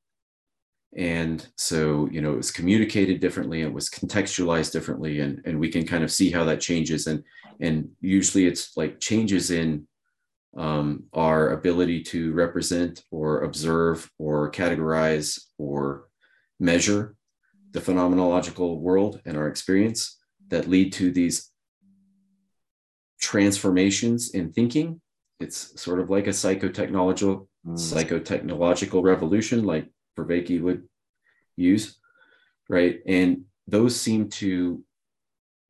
[0.96, 5.68] and so you know it was communicated differently it was contextualized differently and and we
[5.68, 7.22] can kind of see how that changes and
[7.60, 9.86] and usually it's like changes in
[10.56, 16.08] um, our ability to represent or observe or categorize or
[16.60, 17.16] measure
[17.72, 21.50] the phenomenological world and our experience that lead to these
[23.20, 25.00] transformations in thinking
[25.40, 27.72] it's sort of like a psychotechnological mm.
[27.72, 30.84] psychotechnological revolution like Vervaeke would
[31.56, 31.98] use,
[32.68, 33.00] right?
[33.06, 34.84] And those seem to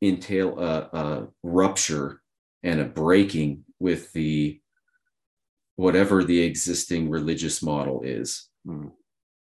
[0.02, 2.20] entail a, a rupture
[2.62, 4.60] and a breaking with the
[5.76, 8.48] whatever the existing religious model is.
[8.66, 8.92] Mm.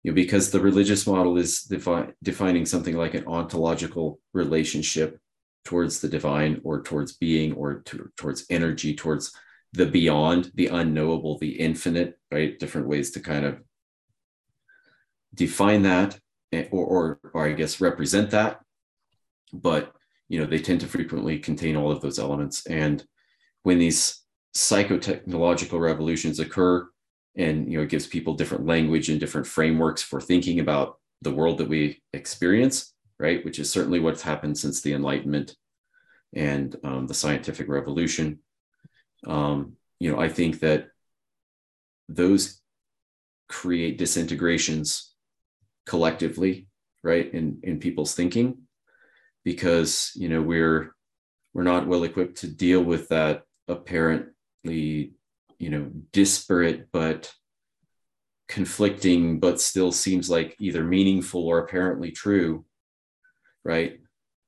[0.02, 5.18] You know, because the religious model is defi- defining something like an ontological relationship
[5.64, 9.32] towards the divine or towards being or to, towards energy, towards
[9.72, 12.58] the beyond, the unknowable, the infinite, right?
[12.58, 13.60] Different ways to kind of
[15.34, 16.18] define that
[16.52, 18.60] eh, or, or, or I guess represent that.
[19.52, 19.92] But
[20.28, 22.64] you know, they tend to frequently contain all of those elements.
[22.66, 23.04] And
[23.62, 24.22] when these
[24.54, 26.88] psychotechnological revolutions occur,
[27.36, 31.32] and you know, it gives people different language and different frameworks for thinking about the
[31.32, 33.44] world that we experience, right?
[33.44, 35.56] Which is certainly what's happened since the Enlightenment
[36.32, 38.38] and um, the scientific revolution.
[39.26, 40.88] Um, you know, I think that
[42.08, 42.60] those
[43.48, 45.09] create disintegrations
[45.86, 46.68] collectively,
[47.02, 48.58] right, in, in people's thinking.
[49.44, 50.94] because you know we're
[51.54, 55.14] we're not well equipped to deal with that apparently
[55.58, 57.32] you know disparate but
[58.48, 62.64] conflicting but still seems like either meaningful or apparently true
[63.64, 64.00] right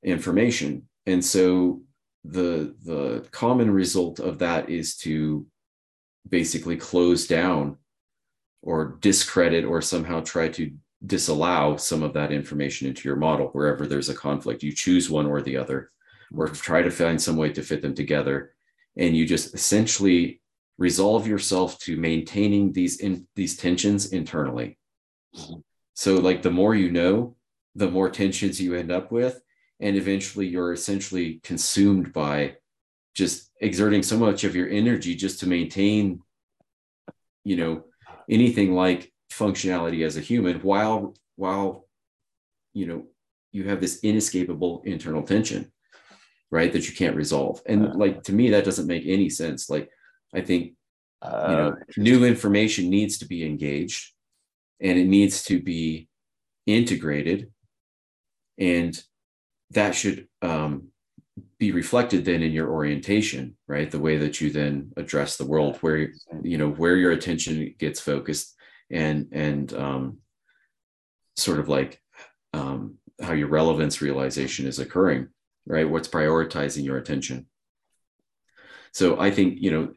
[0.03, 1.81] information and so
[2.25, 5.47] the the common result of that is to
[6.29, 7.77] basically close down
[8.63, 10.71] or discredit or somehow try to
[11.07, 14.63] disallow some of that information into your model wherever there's a conflict.
[14.63, 15.91] You choose one or the other.
[16.35, 18.55] Or try to find some way to fit them together.
[18.97, 20.41] And you just essentially
[20.79, 24.79] resolve yourself to maintaining these in these tensions internally.
[25.95, 27.37] So like the more you know
[27.75, 29.43] the more tensions you end up with.
[29.81, 32.57] And eventually you're essentially consumed by
[33.15, 36.21] just exerting so much of your energy just to maintain
[37.45, 37.85] you know
[38.31, 41.87] anything like functionality as a human while while
[42.73, 43.05] you know
[43.53, 45.71] you have this inescapable internal tension
[46.51, 47.63] right that you can't resolve.
[47.67, 49.71] And uh, like to me that doesn't make any sense.
[49.71, 49.91] Like
[50.35, 50.75] I think
[51.21, 54.13] uh, you know new information needs to be engaged
[54.81, 56.09] and it needs to be
[56.67, 57.51] integrated.
[58.59, 59.01] And
[59.71, 60.89] that should um,
[61.59, 63.91] be reflected then in your orientation right?
[63.91, 66.13] The way that you then address the world where
[66.43, 68.55] you know where your attention gets focused
[68.93, 70.19] and and um,
[71.37, 72.01] sort of like
[72.53, 75.29] um, how your relevance realization is occurring
[75.67, 77.47] right what's prioritizing your attention
[78.93, 79.93] so i think you know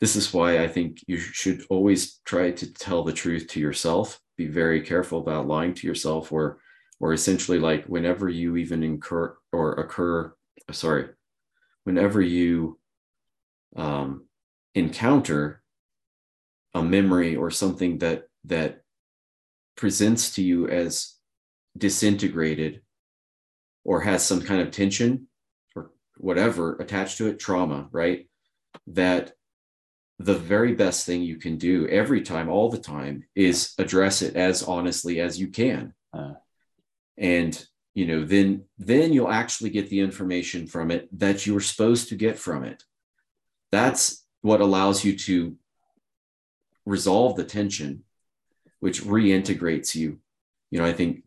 [0.00, 4.18] this is why I think you should always try to tell the truth to yourself.
[4.36, 6.58] Be very careful about lying to yourself, or,
[6.98, 10.32] or essentially like whenever you even incur or occur,
[10.72, 11.10] sorry,
[11.84, 12.78] whenever you
[13.76, 14.24] um,
[14.74, 15.59] encounter
[16.74, 18.82] a memory or something that that
[19.76, 21.14] presents to you as
[21.76, 22.82] disintegrated
[23.84, 25.26] or has some kind of tension
[25.74, 28.28] or whatever attached to it, trauma, right?
[28.88, 29.32] That
[30.18, 34.36] the very best thing you can do every time, all the time, is address it
[34.36, 35.94] as honestly as you can.
[36.12, 36.34] Uh,
[37.16, 41.60] and you know, then then you'll actually get the information from it that you were
[41.60, 42.84] supposed to get from it.
[43.72, 45.56] That's what allows you to
[46.86, 48.04] resolve the tension,
[48.80, 50.18] which reintegrates you.
[50.70, 51.24] You know, I think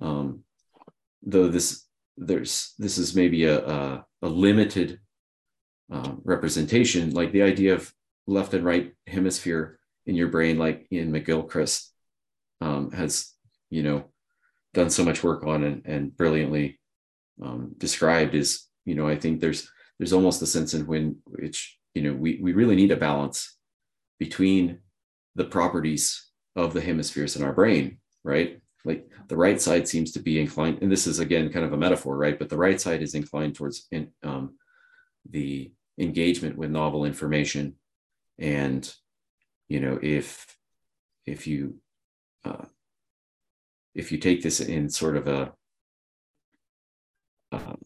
[0.00, 0.44] um,
[1.22, 1.84] though this
[2.16, 5.00] there's this is maybe a a, a limited
[5.92, 7.92] uh, representation, like the idea of
[8.26, 11.88] left and right hemisphere in your brain, like Iain McGilchrist
[12.60, 13.32] um, has,
[13.70, 14.04] you know,
[14.72, 16.80] done so much work on and, and brilliantly
[17.42, 21.78] um, described is, you know, I think there's there's almost a sense in when which
[21.94, 23.56] you know we we really need a balance
[24.18, 24.80] between
[25.34, 28.60] the properties of the hemispheres in our brain, right?
[28.84, 31.76] Like the right side seems to be inclined, and this is again kind of a
[31.76, 32.38] metaphor, right?
[32.38, 34.56] But the right side is inclined towards in, um,
[35.30, 37.74] the engagement with novel information
[38.38, 38.92] and
[39.68, 40.56] you know if
[41.26, 41.76] if you
[42.44, 42.64] uh,
[43.94, 45.52] if you take this in sort of a
[47.52, 47.76] uh,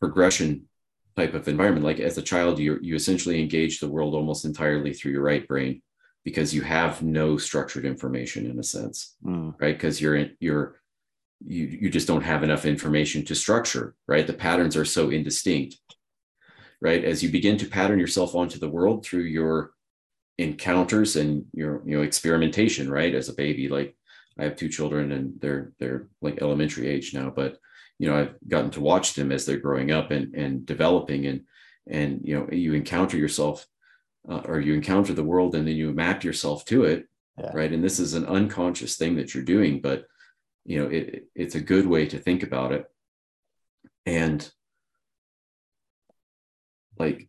[0.00, 0.66] progression
[1.14, 4.94] type of environment like as a child you you essentially engage the world almost entirely
[4.94, 5.82] through your right brain
[6.24, 9.54] because you have no structured information in a sense mm.
[9.60, 9.76] right?
[9.76, 10.80] Because you're in, you're
[11.44, 14.26] you you just don't have enough information to structure right?
[14.26, 15.76] The patterns are so indistinct
[16.80, 17.04] right?
[17.04, 19.70] As you begin to pattern yourself onto the world through your
[20.38, 23.14] encounters and your you know experimentation right?
[23.14, 23.96] As a baby like
[24.38, 27.58] i have two children and they're they're like elementary age now but
[27.98, 31.42] you know i've gotten to watch them as they're growing up and and developing and
[31.88, 33.66] and you know you encounter yourself
[34.28, 37.08] uh, or you encounter the world and then you map yourself to it
[37.38, 37.50] yeah.
[37.52, 40.06] right and this is an unconscious thing that you're doing but
[40.64, 42.84] you know it, it's a good way to think about it
[44.06, 44.50] and
[46.98, 47.28] like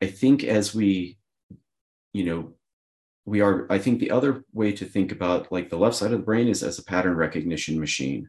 [0.00, 1.18] I think as we,
[2.12, 2.52] you know,
[3.28, 6.20] we are, I think the other way to think about like the left side of
[6.20, 8.28] the brain is as a pattern recognition machine.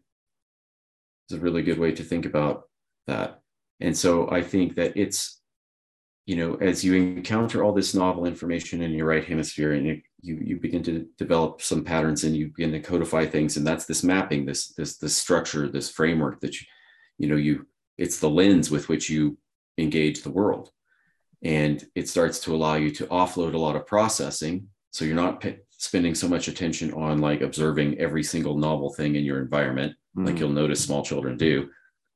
[1.25, 2.63] It's a really good way to think about
[3.07, 3.41] that.
[3.79, 5.39] And so I think that it's,
[6.25, 10.01] you know, as you encounter all this novel information in your right hemisphere and you,
[10.21, 13.57] you, you begin to develop some patterns and you begin to codify things.
[13.57, 16.67] And that's this mapping, this, this, this structure, this framework that you,
[17.17, 17.67] you know, you,
[17.97, 19.37] it's the lens with which you
[19.77, 20.71] engage the world
[21.41, 25.41] and it starts to allow you to offload a lot of processing so you're not
[25.41, 29.93] p- spending so much attention on like observing every single novel thing in your environment
[30.15, 30.25] mm-hmm.
[30.27, 31.69] like you'll notice small children do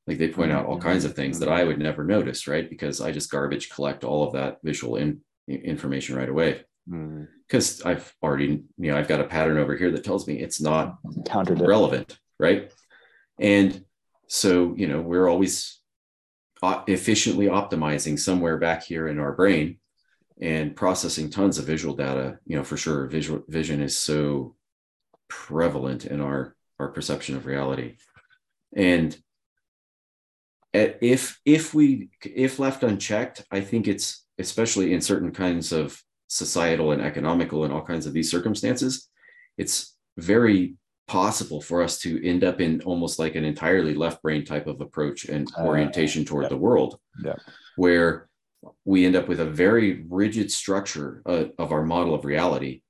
[0.08, 0.88] like they point out all mm-hmm.
[0.88, 4.26] kinds of things that i would never notice right because i just garbage collect all
[4.26, 7.86] of that visual in, information right away because mm.
[7.86, 10.98] I've already, you know, I've got a pattern over here that tells me it's not
[11.26, 12.72] Counter relevant, right?
[13.40, 13.86] And
[14.28, 15.80] so, you know, we're always
[16.88, 19.80] efficiently optimizing somewhere back here in our brain
[20.44, 22.38] and processing tons of visual data.
[22.46, 24.56] You know, for sure, visual vision is so
[25.30, 27.96] prevalent in our our perception of reality,
[28.76, 29.18] and
[30.74, 36.92] if if we if left unchecked, I think it's especially in certain kinds of societal
[36.92, 39.10] and economical and all kinds of these circumstances,
[39.58, 40.76] it's very
[41.08, 44.82] possible for us to end up in almost like an entirely left brain type of
[44.82, 46.50] approach and uh, orientation uh, toward yeah.
[46.50, 47.36] the world, yeah.
[47.76, 48.28] where
[48.86, 52.82] we end up with a very rigid structure uh, of our model of reality.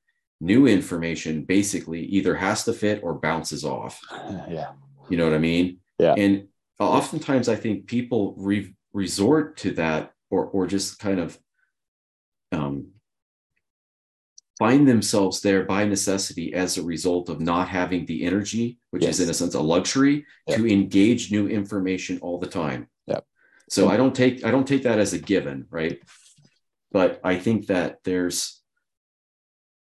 [0.42, 4.00] New information basically either has to fit or bounces off.
[4.50, 4.72] Yeah.
[5.10, 5.80] You know what I mean?
[6.00, 6.16] Yeah.
[6.18, 6.48] And
[6.80, 11.38] oftentimes I think people re- resort to that or, or just kind of
[12.54, 12.88] um,
[14.58, 19.16] find themselves there by necessity as a result of not having the energy, which yes.
[19.16, 20.58] is in a sense a luxury, yep.
[20.58, 22.88] to engage new information all the time.
[23.70, 26.00] So I don't take I don't take that as a given, right?
[26.92, 28.62] But I think that there's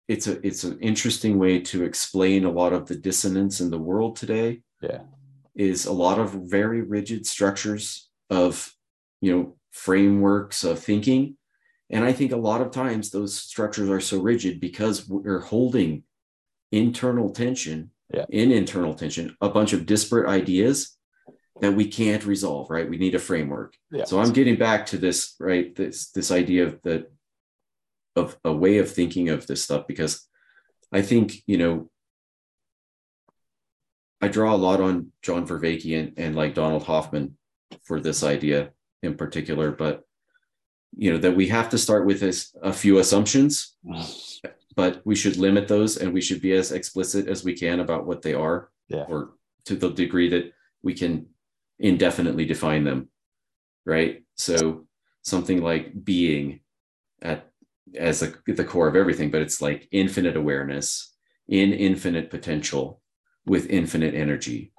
[0.09, 3.79] it's a it's an interesting way to explain a lot of the dissonance in the
[3.79, 4.63] world today.
[4.81, 5.01] Yeah.
[5.55, 8.73] Is a lot of very rigid structures of
[9.21, 11.37] you know frameworks of thinking
[11.91, 16.03] and I think a lot of times those structures are so rigid because we're holding
[16.71, 18.27] internal tension, yeah.
[18.29, 20.98] in internal tension, a bunch of disparate ideas
[21.61, 22.89] that we can't resolve, right?
[22.89, 23.75] We need a framework.
[23.91, 24.05] Yeah.
[24.05, 25.75] So I'm getting back to this, right?
[25.75, 27.11] This this idea of that
[28.17, 30.27] of a way of thinking of this stuff because
[30.93, 31.91] I think, you know,
[34.21, 37.37] I draw a lot on John Vervaeke and, and like Donald Hoffman
[37.85, 38.71] for this idea
[39.03, 40.03] in particular, but
[40.97, 43.77] you know that we have to start with this, a few assumptions
[44.79, 48.07] but we should limit those and we should be as explicit as we can about
[48.07, 49.05] what they are yeah.
[49.09, 49.31] or
[49.65, 50.53] to the degree that
[50.85, 51.27] we can
[51.79, 53.09] indefinitely define them
[53.87, 54.87] right so
[55.23, 56.61] something like being
[57.23, 57.51] at
[57.97, 61.15] as a, at the core of everything but it's like infinite awareness
[61.49, 63.01] in infinite potential
[63.47, 64.73] with infinite energy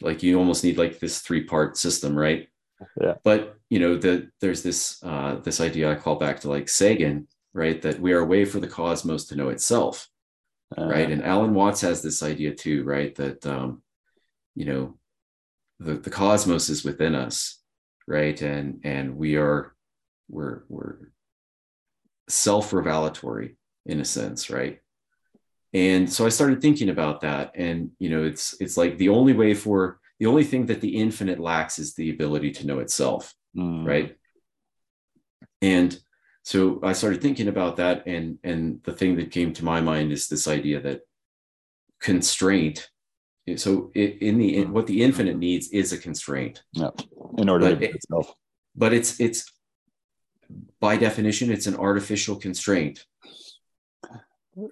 [0.00, 2.48] like you almost need like this three part system right
[3.00, 3.14] yeah.
[3.22, 7.28] But you know, the there's this uh, this idea I call back to like Sagan,
[7.52, 7.80] right?
[7.82, 10.08] That we are a way for the cosmos to know itself,
[10.76, 11.10] uh, right?
[11.10, 13.14] And Alan Watts has this idea too, right?
[13.14, 13.82] That um,
[14.54, 14.98] you know,
[15.84, 17.60] the the cosmos is within us,
[18.06, 18.40] right?
[18.40, 19.74] And and we are
[20.28, 20.96] we're we're
[22.28, 23.56] self-revelatory
[23.86, 24.80] in a sense, right?
[25.72, 29.32] And so I started thinking about that, and you know, it's it's like the only
[29.32, 33.34] way for the only thing that the infinite lacks is the ability to know itself
[33.56, 33.86] mm.
[33.86, 34.16] right
[35.62, 35.98] and
[36.42, 40.12] so i started thinking about that and and the thing that came to my mind
[40.12, 41.00] is this idea that
[42.00, 42.88] constraint
[43.56, 45.40] so in the in, what the infinite mm-hmm.
[45.40, 46.90] needs is a constraint yeah.
[47.38, 48.34] in order but to it, itself
[48.74, 49.52] but it's it's
[50.80, 53.04] by definition it's an artificial constraint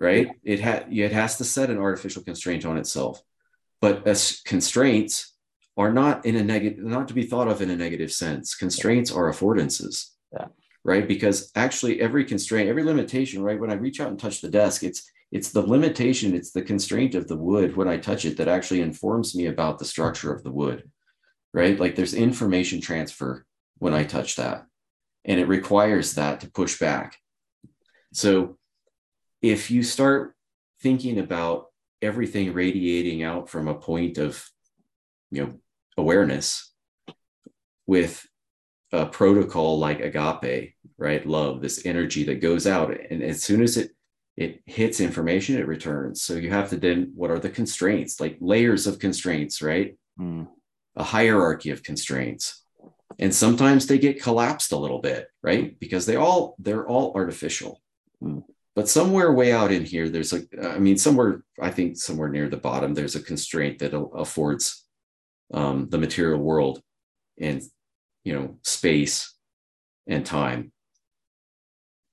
[0.00, 3.22] right it ha- it has to set an artificial constraint on itself
[3.80, 5.32] but as constraints
[5.76, 8.54] are not in a negative, not to be thought of in a negative sense.
[8.54, 10.10] Constraints are affordances.
[10.32, 10.46] Yeah.
[10.84, 11.06] Right.
[11.06, 13.58] Because actually every constraint, every limitation, right?
[13.58, 17.14] When I reach out and touch the desk, it's it's the limitation, it's the constraint
[17.14, 20.44] of the wood when I touch it that actually informs me about the structure of
[20.44, 20.90] the wood.
[21.54, 21.80] Right.
[21.80, 23.46] Like there's information transfer
[23.78, 24.66] when I touch that.
[25.24, 27.16] And it requires that to push back.
[28.12, 28.58] So
[29.40, 30.34] if you start
[30.82, 31.66] thinking about
[32.02, 34.44] everything radiating out from a point of
[35.30, 35.54] you know
[35.96, 36.72] awareness
[37.86, 38.26] with
[38.92, 43.76] a protocol like agape right love this energy that goes out and as soon as
[43.76, 43.92] it
[44.36, 46.22] it hits information it returns.
[46.22, 48.20] So you have to then what are the constraints?
[48.20, 49.96] Like layers of constraints right?
[50.20, 50.46] Mm.
[50.96, 52.64] a hierarchy of constraints.
[53.18, 55.78] And sometimes they get collapsed a little bit right?
[55.78, 57.80] Because they all they're all artificial.
[58.22, 58.44] Mm.
[58.76, 62.48] but somewhere way out in here there's like i mean somewhere i think somewhere near
[62.48, 64.86] the bottom there's a constraint that affords
[65.52, 66.80] um, the material world
[67.40, 67.62] and
[68.22, 69.34] you know space
[70.06, 70.72] and time.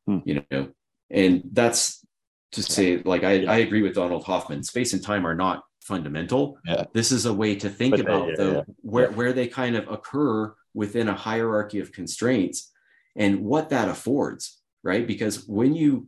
[0.07, 0.19] Hmm.
[0.25, 0.69] you know
[1.11, 2.03] and that's
[2.51, 3.51] to say like I, yeah.
[3.51, 6.83] I agree with donald hoffman space and time are not fundamental yeah.
[6.93, 9.87] this is a way to think but about yeah, though where, where they kind of
[9.87, 12.71] occur within a hierarchy of constraints
[13.15, 16.07] and what that affords right because when you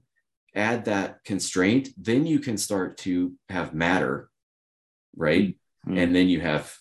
[0.56, 4.30] add that constraint then you can start to have matter
[5.16, 5.56] right
[5.88, 5.98] mm-hmm.
[5.98, 6.78] and then you have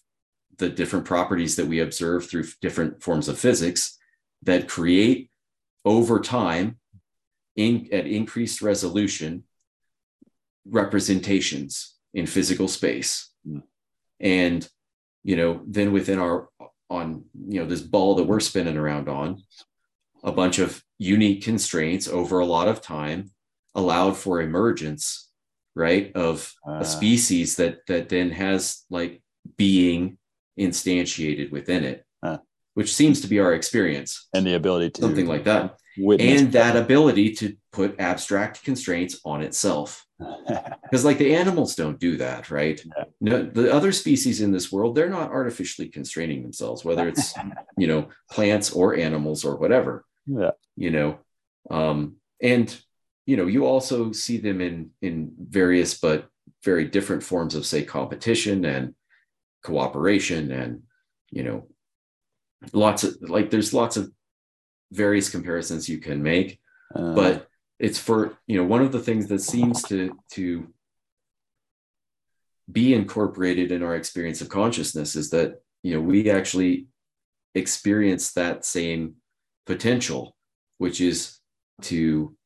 [0.59, 3.99] the different properties that we observe through different forms of physics
[4.43, 5.31] that create
[5.85, 6.79] over time
[7.57, 9.45] in, at increased resolution
[10.67, 13.31] representations in physical space.
[13.47, 13.63] Mm.
[14.19, 14.69] And,
[15.23, 16.49] you know, then within our,
[16.89, 19.43] on, you know, this ball that we're spinning around on,
[20.23, 23.31] a bunch of unique constraints over a lot of time
[23.75, 25.31] allowed for emergence,
[25.75, 26.73] right, of uh.
[26.73, 26.83] a ah.
[26.83, 29.23] species that, that then has like
[29.57, 30.19] being
[30.59, 32.39] instantiated within it, uh.
[32.75, 34.29] which seems to be our experience.
[34.35, 35.77] And the ability to something like that.
[35.97, 40.07] And that ability to put abstract constraints on itself
[40.83, 42.81] because like the animals don't do that right?
[42.85, 43.05] Yeah.
[43.21, 47.35] no the other species in this world they're not artificially constraining themselves whether it's
[47.79, 50.51] you know plants or animals or whatever yeah.
[50.77, 51.19] you know?
[51.71, 52.75] Um and
[53.27, 56.29] you know you also see them in in various but
[56.65, 58.95] very different forms of say competition and
[59.63, 60.83] cooperation and
[61.31, 61.67] you know
[62.73, 64.11] lots of like there's lots of
[64.93, 66.59] various comparisons you can make
[66.95, 67.47] uh, but
[67.81, 70.69] it's for you know one of the things that seems to to
[72.71, 76.87] be incorporated in our experience of consciousness is that you know we actually
[77.55, 79.15] experience that same
[79.67, 80.37] potential
[80.79, 81.39] which is
[81.83, 82.37] to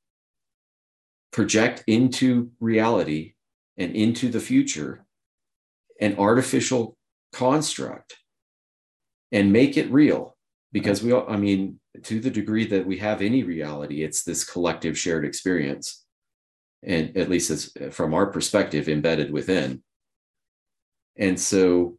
[1.31, 3.35] project into reality
[3.77, 5.05] and into the future
[6.01, 6.97] an artificial
[7.32, 8.16] construct
[9.32, 10.36] and make it real.
[10.73, 14.44] Because we all i mean to the degree that we have any reality, it's this
[14.44, 16.04] collective shared experience.
[16.82, 19.82] And at least it's from our perspective, embedded within.
[21.16, 21.98] And so,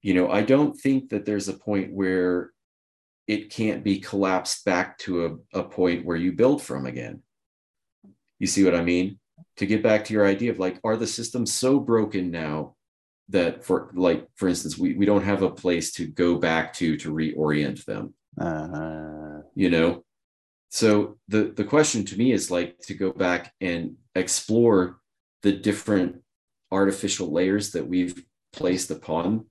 [0.00, 2.52] you know, I don't think that there's a point where
[3.26, 7.22] it can't be collapsed back to a, a point where you build from again.
[8.38, 9.18] You see what I mean?
[9.56, 12.76] To get back to your idea of like, are the systems so broken now
[13.30, 16.96] that for like, for instance, we, we don't have a place to go back to
[16.98, 20.04] to reorient them uh, you know,
[20.70, 24.98] so the the question to me is like to go back and explore
[25.42, 26.22] the different
[26.72, 29.46] artificial layers that we've placed upon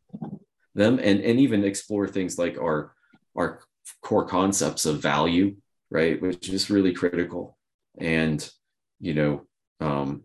[0.76, 2.94] them, and and even explore things like our
[3.36, 3.62] our
[4.02, 5.56] core concepts of value,
[5.90, 7.58] right, which is really critical,
[8.00, 8.50] and
[9.00, 9.48] you know.
[9.80, 10.24] Um,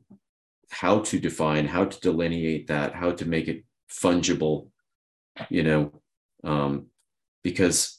[0.71, 4.69] how to define, how to delineate that, how to make it fungible,
[5.49, 5.93] you know,
[6.45, 6.87] um,
[7.43, 7.98] because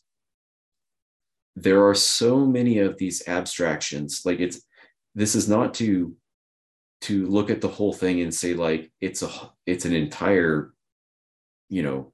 [1.63, 4.61] there are so many of these abstractions like it's
[5.15, 6.15] this is not to
[7.01, 9.29] to look at the whole thing and say like it's a
[9.65, 10.73] it's an entire
[11.69, 12.13] you know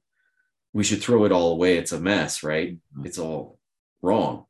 [0.72, 3.06] we should throw it all away it's a mess right mm-hmm.
[3.06, 3.58] it's all
[4.02, 4.44] wrong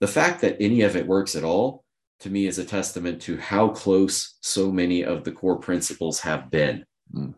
[0.00, 1.84] the fact that any of it works at all
[2.20, 6.50] to me is a testament to how close so many of the core principles have
[6.50, 6.84] been
[7.14, 7.34] mm.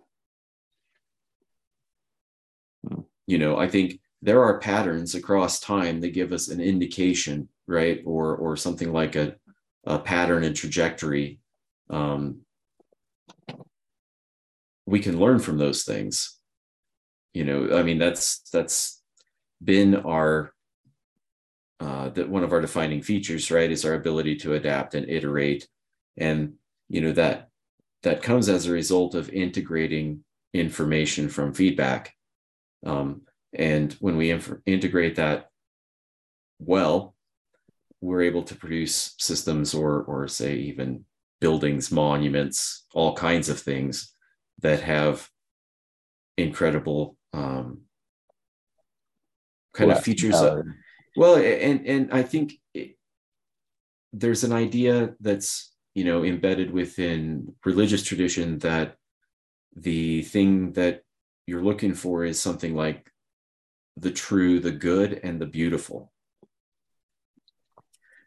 [3.29, 8.03] You know i think there are patterns across time that give us an indication, right?
[8.05, 9.37] Or or something like a,
[9.85, 11.39] a pattern and trajectory.
[11.89, 12.41] Um,
[14.85, 16.41] we can learn from those things.
[17.35, 19.01] You know, I mean, that's that's
[19.63, 20.53] been our
[21.79, 25.69] uh, that one of our defining features, right, is our ability to adapt and iterate,
[26.17, 26.55] and
[26.89, 27.49] you know that
[28.03, 32.13] that comes as a result of integrating information from feedback.
[32.85, 33.23] Um,
[33.57, 35.51] and when we inf- integrate that
[36.59, 37.15] well,
[38.01, 41.05] we're able to produce systems or, or say even
[41.41, 44.15] buildings, monuments, all kinds of things
[44.61, 45.29] that have
[46.37, 47.83] incredible um,
[49.75, 50.41] kind of features.
[50.41, 50.65] Of,
[51.17, 52.97] well, and and I think it,
[54.13, 58.97] there's an idea that's you know embedded within religious tradition that
[59.75, 61.03] the thing that
[61.47, 63.11] you're looking for is something like
[63.97, 66.13] the true, the good, and the beautiful.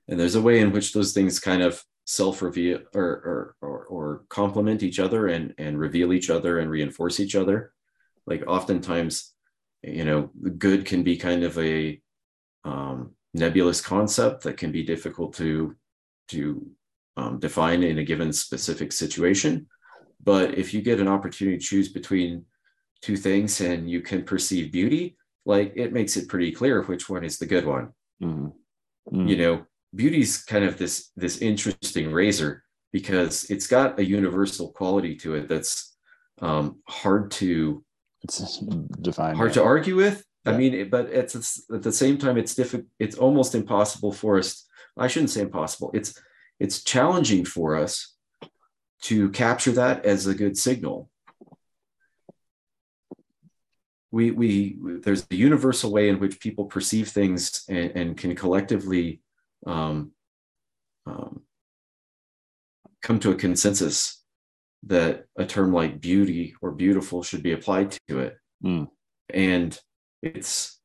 [0.07, 4.23] And there's a way in which those things kind of self-reveal or, or, or, or
[4.29, 7.71] complement each other and, and reveal each other and reinforce each other.
[8.25, 9.33] Like oftentimes,
[9.83, 12.01] you know, good can be kind of a
[12.65, 15.75] um, nebulous concept that can be difficult to,
[16.29, 16.65] to
[17.15, 19.67] um, define in a given specific situation.
[20.23, 22.45] But if you get an opportunity to choose between
[23.01, 25.15] two things and you can perceive beauty,
[25.49, 27.91] like it makes it pretty clear which one is the good one.
[28.21, 28.53] Mm.
[29.11, 29.27] Mm.
[29.27, 32.63] You know, beauty's kind of this this interesting razor
[32.93, 35.97] because it's got a universal quality to it that's
[36.41, 37.83] um, hard to
[38.21, 38.59] it's
[39.01, 40.23] defined hard to argue with.
[40.45, 40.53] Yeah.
[40.53, 42.87] I mean, it, but it's, it's, at the same time, it's difficult.
[42.99, 44.65] It's almost impossible for us.
[44.97, 45.91] I shouldn't say impossible.
[45.93, 46.21] It's
[46.59, 48.15] it's challenging for us
[49.01, 51.08] to capture that as a good signal
[54.11, 59.21] we, we there's a universal way in which people perceive things and, and can collectively
[59.65, 60.11] um,
[61.05, 61.41] um,
[63.01, 64.23] come to a consensus
[64.83, 68.37] that a term like beauty or beautiful should be applied to it.
[68.63, 68.87] Mm.
[69.33, 69.77] And
[70.21, 70.79] it's,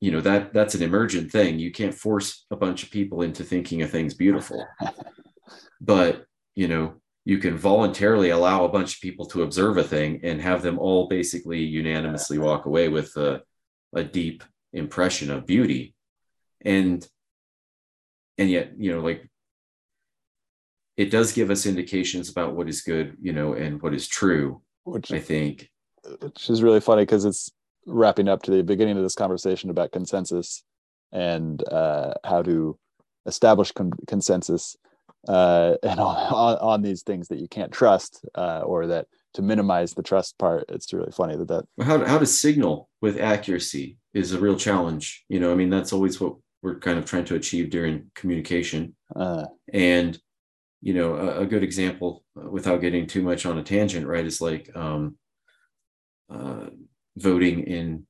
[0.00, 1.58] you know, that that's an emergent thing.
[1.58, 4.66] You can't force a bunch of people into thinking a thing's beautiful.
[5.80, 6.24] but,
[6.54, 10.40] you know, you can voluntarily allow a bunch of people to observe a thing and
[10.40, 13.42] have them all basically unanimously walk away with a,
[13.94, 14.42] a deep
[14.72, 15.94] impression of beauty.
[16.62, 17.06] And
[18.38, 19.28] and yet, you know, like
[20.96, 24.62] it does give us indications about what is good, you know, and what is true.
[24.84, 25.70] Which I think,
[26.20, 27.50] which is really funny because it's
[27.86, 30.62] wrapping up to the beginning of this conversation about consensus
[31.12, 32.78] and uh, how to
[33.26, 34.76] establish con- consensus
[35.28, 39.94] uh, and on, on, these things that you can't trust uh, or that to minimize
[39.94, 40.64] the trust part.
[40.68, 45.24] It's really funny that that how how to signal with accuracy is a real challenge.
[45.28, 48.94] You know, I mean, that's always what we're kind of trying to achieve during communication.
[49.14, 49.44] Uh.
[49.72, 50.18] and
[50.82, 54.24] you know a, a, good example uh, without getting too much on a tangent right
[54.24, 55.16] is like um,
[56.30, 56.66] uh,
[57.16, 58.06] voting in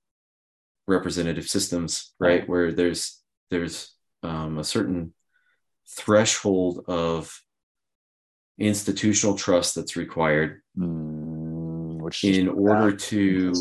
[0.86, 3.20] representative systems right where there's
[3.50, 5.12] there's um, a certain
[5.96, 7.42] threshold of
[8.58, 13.52] institutional trust that's required mm, which in order to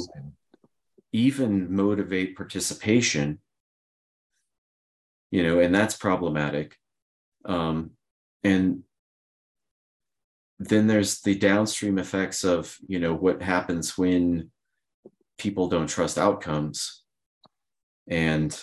[1.12, 3.40] even motivate participation
[5.32, 6.76] you know and that's problematic.
[7.46, 7.92] Um,
[8.44, 8.84] and
[10.60, 14.52] then there's the downstream effects of you know what happens when
[15.38, 17.04] people don't trust outcomes.
[18.08, 18.60] And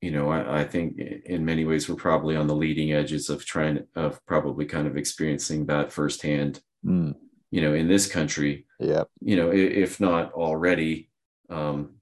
[0.00, 3.44] you know I, I, think in many ways we're probably on the leading edges of
[3.44, 7.14] trying of probably kind of experiencing that firsthand mm.
[7.50, 11.10] you know in this country yeah you know if not already
[11.50, 11.96] um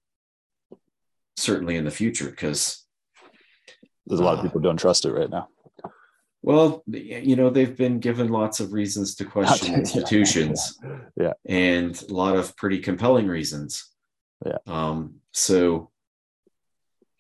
[1.37, 2.85] certainly in the future because
[4.07, 5.49] there's a lot uh, of people don't trust it right now
[6.43, 10.79] well, you know, they've been given lots of reasons to question institutions.
[11.17, 11.33] Yeah.
[11.47, 13.93] And a lot of pretty compelling reasons.
[14.47, 14.59] Yeah.
[14.67, 15.91] Um, so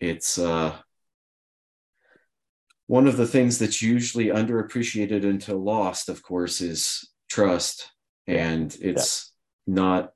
[0.01, 0.77] it's uh,
[2.87, 7.93] one of the things that's usually underappreciated until lost, of course, is trust.
[8.27, 9.33] And it's
[9.67, 9.75] yeah.
[9.75, 10.13] not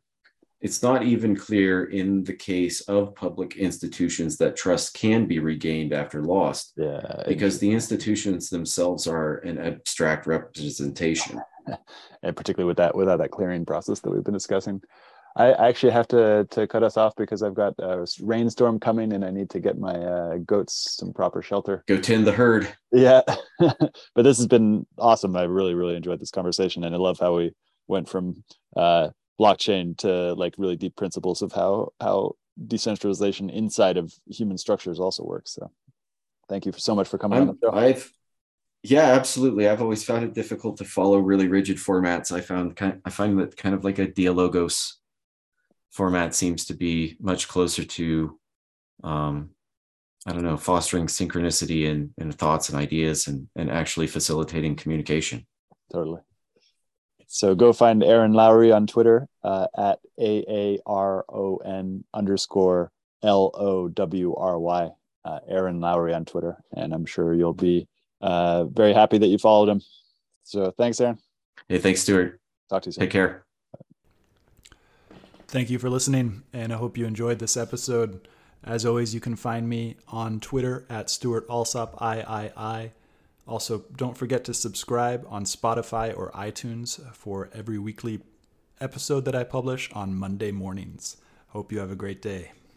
[0.62, 5.92] it's not even clear in the case of public institutions that trust can be regained
[5.92, 6.74] after lost.
[6.76, 7.24] Yeah.
[7.26, 11.40] Because the institutions themselves are an abstract representation.
[12.22, 14.80] and particularly with that without that clearing process that we've been discussing.
[15.36, 19.24] I actually have to to cut us off because I've got a rainstorm coming and
[19.24, 21.84] I need to get my uh, goats some proper shelter.
[21.88, 22.72] Go tend the herd.
[22.92, 23.22] Yeah,
[23.58, 25.36] but this has been awesome.
[25.36, 27.52] I really really enjoyed this conversation and I love how we
[27.88, 28.44] went from
[28.76, 29.08] uh,
[29.40, 32.36] blockchain to like really deep principles of how how
[32.66, 35.54] decentralization inside of human structures also works.
[35.54, 35.70] So
[36.48, 37.76] thank you for so much for coming I'm, on the show.
[37.76, 38.12] I've
[38.84, 39.68] yeah, absolutely.
[39.68, 42.32] I've always found it difficult to follow really rigid formats.
[42.32, 44.98] I found kind I find that kind of like a dialogos
[45.92, 48.38] format seems to be much closer to
[49.04, 49.50] um
[50.24, 55.46] I don't know, fostering synchronicity and, and thoughts and ideas and, and actually facilitating communication.
[55.92, 56.20] Totally.
[57.26, 62.92] So go find Aaron Lowry on Twitter uh, at A A R O N underscore
[63.22, 64.90] L O W R Y.
[65.24, 67.86] Uh, Aaron Lowry on Twitter, and I'm sure you'll be
[68.20, 69.80] uh, very happy that you followed him.
[70.42, 71.18] So thanks, Aaron.
[71.68, 72.40] Hey, thanks, Stuart.
[72.68, 73.02] Talk to you soon.
[73.02, 73.44] Take care.
[75.52, 78.26] Thank you for listening, and I hope you enjoyed this episode.
[78.64, 82.92] As always, you can find me on Twitter at Stuart Alsop III.
[83.46, 88.22] Also, don't forget to subscribe on Spotify or iTunes for every weekly
[88.80, 91.18] episode that I publish on Monday mornings.
[91.48, 92.52] Hope you have a great day.